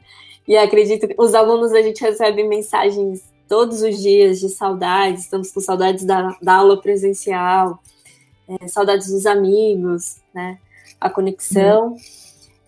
E 0.47 0.57
acredito 0.57 1.07
que 1.07 1.15
os 1.17 1.33
alunos 1.33 1.71
a 1.73 1.81
gente 1.81 2.01
recebe 2.01 2.43
mensagens 2.43 3.23
todos 3.47 3.81
os 3.81 4.01
dias 4.01 4.39
de 4.39 4.49
saudades, 4.49 5.23
estamos 5.23 5.51
com 5.51 5.61
saudades 5.61 6.03
da, 6.03 6.35
da 6.41 6.55
aula 6.55 6.81
presencial, 6.81 7.79
é, 8.47 8.67
saudades 8.67 9.07
dos 9.07 9.25
amigos, 9.25 10.17
né? 10.33 10.57
A 10.99 11.09
conexão. 11.09 11.89
Uhum. 11.89 11.97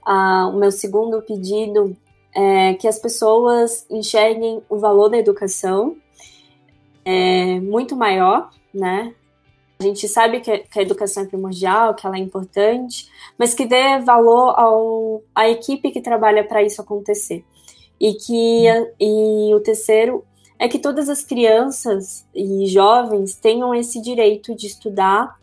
Ah, 0.06 0.48
o 0.54 0.58
meu 0.58 0.72
segundo 0.72 1.22
pedido 1.22 1.96
é 2.34 2.76
que 2.76 2.88
as 2.88 3.00
pessoas 3.00 3.86
enxerguem 3.90 4.62
o 4.70 4.78
valor 4.78 5.10
da 5.10 5.18
educação 5.18 5.98
é 7.04 7.60
muito 7.60 7.96
maior, 7.96 8.50
né? 8.74 9.13
A 9.80 9.84
gente 9.84 10.08
sabe 10.08 10.40
que, 10.40 10.52
a 10.52 10.82
educação 10.82 11.24
é 11.24 11.28
primordial, 11.28 11.94
que 11.94 12.06
ela 12.06 12.18
é 12.18 12.20
importante, 12.20 13.08
mas 13.38 13.54
que 13.54 13.66
dê 13.66 14.00
valor 14.00 14.54
ao, 14.58 15.22
à 15.36 15.48
equipe 15.48 15.92
que 15.92 16.02
trabalha 16.02 16.44
para 16.44 16.63
isso 16.63 16.82
acontecer. 16.82 17.46
E 18.00 18.13
que 18.13 18.66
e 19.00 19.54
o 19.54 19.60
terceiro 19.60 20.24
é 20.60 20.68
que 20.68 20.80
todas 20.80 21.10
as 21.10 21.24
crianças 21.24 22.26
e 22.34 22.66
jovens 22.66 23.36
tenham 23.36 23.74
esse 23.74 24.02
direito 24.02 24.56
de 24.56 24.66
estudar, 24.66 25.36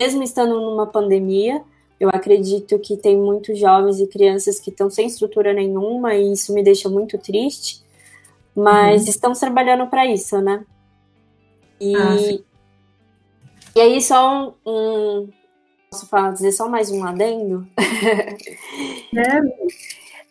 mesmo 0.00 0.22
estando 0.22 0.58
numa 0.58 0.86
pandemia. 0.86 1.62
Eu 2.00 2.08
acredito 2.08 2.78
que 2.78 2.96
tem 2.96 3.16
muitos 3.16 3.58
jovens 3.58 4.00
e 4.00 4.06
crianças 4.06 4.58
que 4.58 4.70
estão 4.70 4.88
sem 4.88 5.06
estrutura 5.06 5.52
nenhuma 5.52 6.14
e 6.14 6.32
isso 6.32 6.54
me 6.54 6.62
deixa 6.62 6.88
muito 6.88 7.18
triste, 7.18 7.82
mas 8.54 9.02
uhum. 9.02 9.08
estamos 9.10 9.38
trabalhando 9.38 9.86
para 9.88 10.06
isso, 10.06 10.40
né? 10.40 10.64
E, 11.78 11.94
ah, 11.94 12.16
e 13.76 13.80
aí, 13.80 14.00
só 14.00 14.54
um, 14.64 14.70
um. 14.70 15.28
Posso 15.90 16.06
falar, 16.06 16.32
dizer 16.32 16.52
só 16.52 16.68
mais 16.68 16.90
um 16.90 17.04
adendo? 17.04 17.66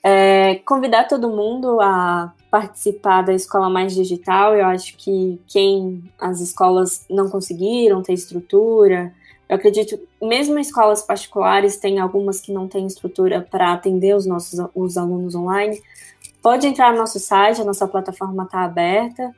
É. 0.03 0.51
é, 0.51 0.55
convidar 0.65 1.07
todo 1.07 1.29
mundo 1.29 1.79
a 1.79 2.33
participar 2.49 3.21
da 3.21 3.33
escola 3.33 3.69
mais 3.69 3.93
digital. 3.93 4.55
Eu 4.55 4.65
acho 4.65 4.97
que 4.97 5.39
quem 5.47 6.03
as 6.19 6.41
escolas 6.41 7.05
não 7.09 7.29
conseguiram 7.29 8.01
ter 8.01 8.13
estrutura, 8.13 9.13
eu 9.47 9.57
acredito, 9.57 9.99
mesmo 10.21 10.57
escolas 10.57 11.03
particulares, 11.03 11.77
tem 11.77 11.99
algumas 11.99 12.41
que 12.41 12.51
não 12.51 12.67
têm 12.67 12.87
estrutura 12.87 13.41
para 13.41 13.73
atender 13.73 14.15
os 14.15 14.25
nossos 14.25 14.59
os 14.73 14.97
alunos 14.97 15.35
online. 15.35 15.81
Pode 16.41 16.65
entrar 16.65 16.91
no 16.91 16.97
nosso 16.97 17.19
site, 17.19 17.61
a 17.61 17.65
nossa 17.65 17.87
plataforma 17.87 18.43
está 18.43 18.63
aberta 18.63 19.31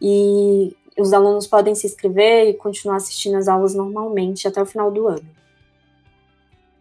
e 0.00 0.76
os 0.98 1.12
alunos 1.12 1.46
podem 1.46 1.74
se 1.74 1.86
inscrever 1.86 2.48
e 2.48 2.54
continuar 2.54 2.96
assistindo 2.96 3.36
as 3.36 3.48
aulas 3.48 3.74
normalmente 3.74 4.48
até 4.48 4.60
o 4.60 4.66
final 4.66 4.90
do 4.90 5.08
ano. 5.08 5.26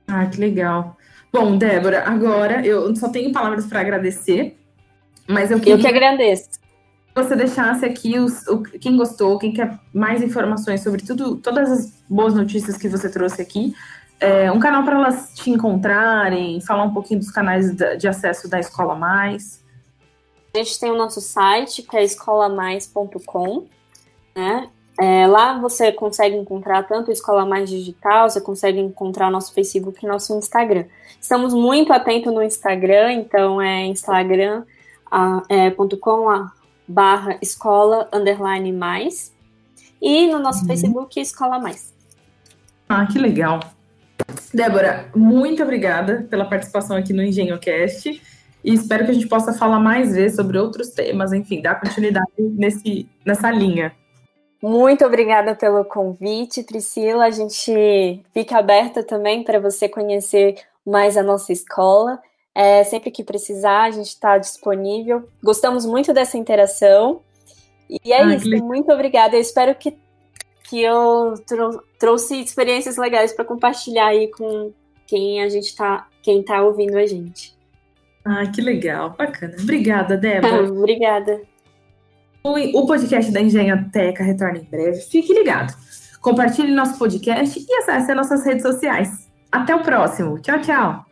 Ah, 0.07 0.25
que 0.25 0.39
legal. 0.39 0.97
Bom, 1.31 1.57
Débora, 1.57 2.03
agora 2.07 2.65
eu 2.65 2.95
só 2.95 3.09
tenho 3.09 3.31
palavras 3.31 3.65
para 3.65 3.81
agradecer, 3.81 4.57
mas 5.27 5.51
eu 5.51 5.59
queria... 5.59 5.75
Eu 5.75 5.79
que 5.79 5.87
agradeço. 5.87 6.49
Você 7.13 7.35
deixasse 7.35 7.83
aqui 7.83 8.17
os, 8.17 8.47
o, 8.47 8.61
quem 8.61 8.95
gostou, 8.95 9.37
quem 9.37 9.51
quer 9.51 9.79
mais 9.93 10.21
informações 10.21 10.81
sobre 10.81 11.03
tudo, 11.05 11.35
todas 11.35 11.71
as 11.71 12.03
boas 12.09 12.33
notícias 12.33 12.77
que 12.77 12.87
você 12.87 13.09
trouxe 13.09 13.41
aqui, 13.41 13.75
é, 14.19 14.51
um 14.51 14.59
canal 14.59 14.83
para 14.83 14.95
elas 14.95 15.31
te 15.35 15.49
encontrarem, 15.49 16.59
falar 16.61 16.83
um 16.83 16.93
pouquinho 16.93 17.19
dos 17.19 17.29
canais 17.29 17.75
de 17.75 18.07
acesso 18.07 18.47
da 18.49 18.59
Escola 18.59 18.95
Mais. 18.95 19.63
A 20.55 20.57
gente 20.57 20.79
tem 20.79 20.91
o 20.91 20.97
nosso 20.97 21.21
site, 21.21 21.83
que 21.83 21.95
é 21.95 22.03
escolamais.com, 22.03 23.67
né? 24.37 24.69
É, 24.99 25.27
lá 25.27 25.59
você 25.59 25.91
consegue 25.91 26.35
encontrar 26.35 26.83
tanto 26.83 27.09
a 27.09 27.13
Escola 27.13 27.45
Mais 27.45 27.69
Digital, 27.69 28.29
você 28.29 28.39
consegue 28.39 28.79
encontrar 28.79 29.31
nosso 29.31 29.53
Facebook 29.53 30.03
e 30.03 30.07
nosso 30.07 30.37
Instagram. 30.37 30.85
Estamos 31.19 31.53
muito 31.53 31.91
atentos 31.91 32.33
no 32.33 32.43
Instagram, 32.43 33.13
então 33.13 33.61
é 33.61 33.85
instagram.com 33.85 36.31
é, 36.31 36.45
barra 36.87 37.37
escola 37.41 38.07
underline 38.13 38.71
mais 38.71 39.33
e 40.01 40.27
no 40.27 40.39
nosso 40.39 40.61
uhum. 40.61 40.67
Facebook 40.67 41.19
Escola 41.19 41.59
Mais. 41.59 41.93
Ah, 42.87 43.05
que 43.05 43.19
legal. 43.19 43.59
Débora, 44.53 45.09
muito 45.15 45.61
obrigada 45.61 46.25
pela 46.29 46.45
participação 46.45 46.95
aqui 46.95 47.13
no 47.13 47.21
EngenhoCast 47.21 48.21
e 48.63 48.73
espero 48.73 49.05
que 49.05 49.11
a 49.11 49.13
gente 49.13 49.27
possa 49.27 49.53
falar 49.53 49.79
mais 49.79 50.15
vezes 50.15 50.35
sobre 50.35 50.57
outros 50.57 50.89
temas, 50.89 51.33
enfim, 51.33 51.61
dar 51.61 51.79
continuidade 51.79 52.27
nesse, 52.39 53.07
nessa 53.25 53.51
linha. 53.51 53.93
Muito 54.61 55.05
obrigada 55.05 55.55
pelo 55.55 55.85
convite, 55.85 56.63
Priscila. 56.63 57.25
A 57.25 57.31
gente 57.31 58.23
fica 58.33 58.57
aberta 58.57 59.03
também 59.03 59.43
para 59.43 59.59
você 59.59 59.87
conhecer 59.87 60.55
mais 60.85 61.15
a 61.15 61.23
nossa 61.23 61.51
escola. 61.51 62.19
É, 62.55 62.83
sempre 62.83 63.11
que 63.11 63.23
precisar, 63.23 63.83
a 63.83 63.91
gente 63.91 64.07
está 64.07 64.37
disponível. 64.37 65.29
Gostamos 65.43 65.85
muito 65.85 66.11
dessa 66.11 66.37
interação. 66.37 67.21
E 67.87 68.11
é 68.11 68.23
ah, 68.23 68.35
isso, 68.35 68.49
muito 68.63 68.91
obrigada. 68.91 69.35
Eu 69.35 69.41
espero 69.41 69.75
que, 69.75 69.95
que 70.63 70.81
eu 70.81 71.35
trou 71.45 71.83
trouxe 71.99 72.39
experiências 72.41 72.97
legais 72.97 73.33
para 73.33 73.45
compartilhar 73.45 74.07
aí 74.07 74.27
com 74.29 74.71
quem 75.05 75.41
a 75.41 75.49
gente 75.49 75.75
tá, 75.75 76.07
quem 76.21 76.41
está 76.41 76.63
ouvindo 76.63 76.97
a 76.97 77.05
gente. 77.05 77.55
Ah, 78.23 78.45
que 78.45 78.61
legal, 78.61 79.11
bacana. 79.11 79.55
Obrigada, 79.59 80.17
Débora. 80.17 80.63
obrigada. 80.69 81.41
O 82.43 82.85
podcast 82.85 83.31
da 83.31 83.41
Engenhoteca 83.41 84.23
retorna 84.23 84.59
em 84.59 84.63
breve. 84.63 85.01
Fique 85.01 85.33
ligado. 85.33 85.73
Compartilhe 86.21 86.73
nosso 86.73 86.97
podcast 86.97 87.59
e 87.59 87.73
acesse 87.75 88.13
nossas 88.13 88.45
redes 88.45 88.63
sociais. 88.63 89.29
Até 89.51 89.75
o 89.75 89.81
próximo. 89.81 90.39
Tchau, 90.39 90.59
tchau. 90.61 91.06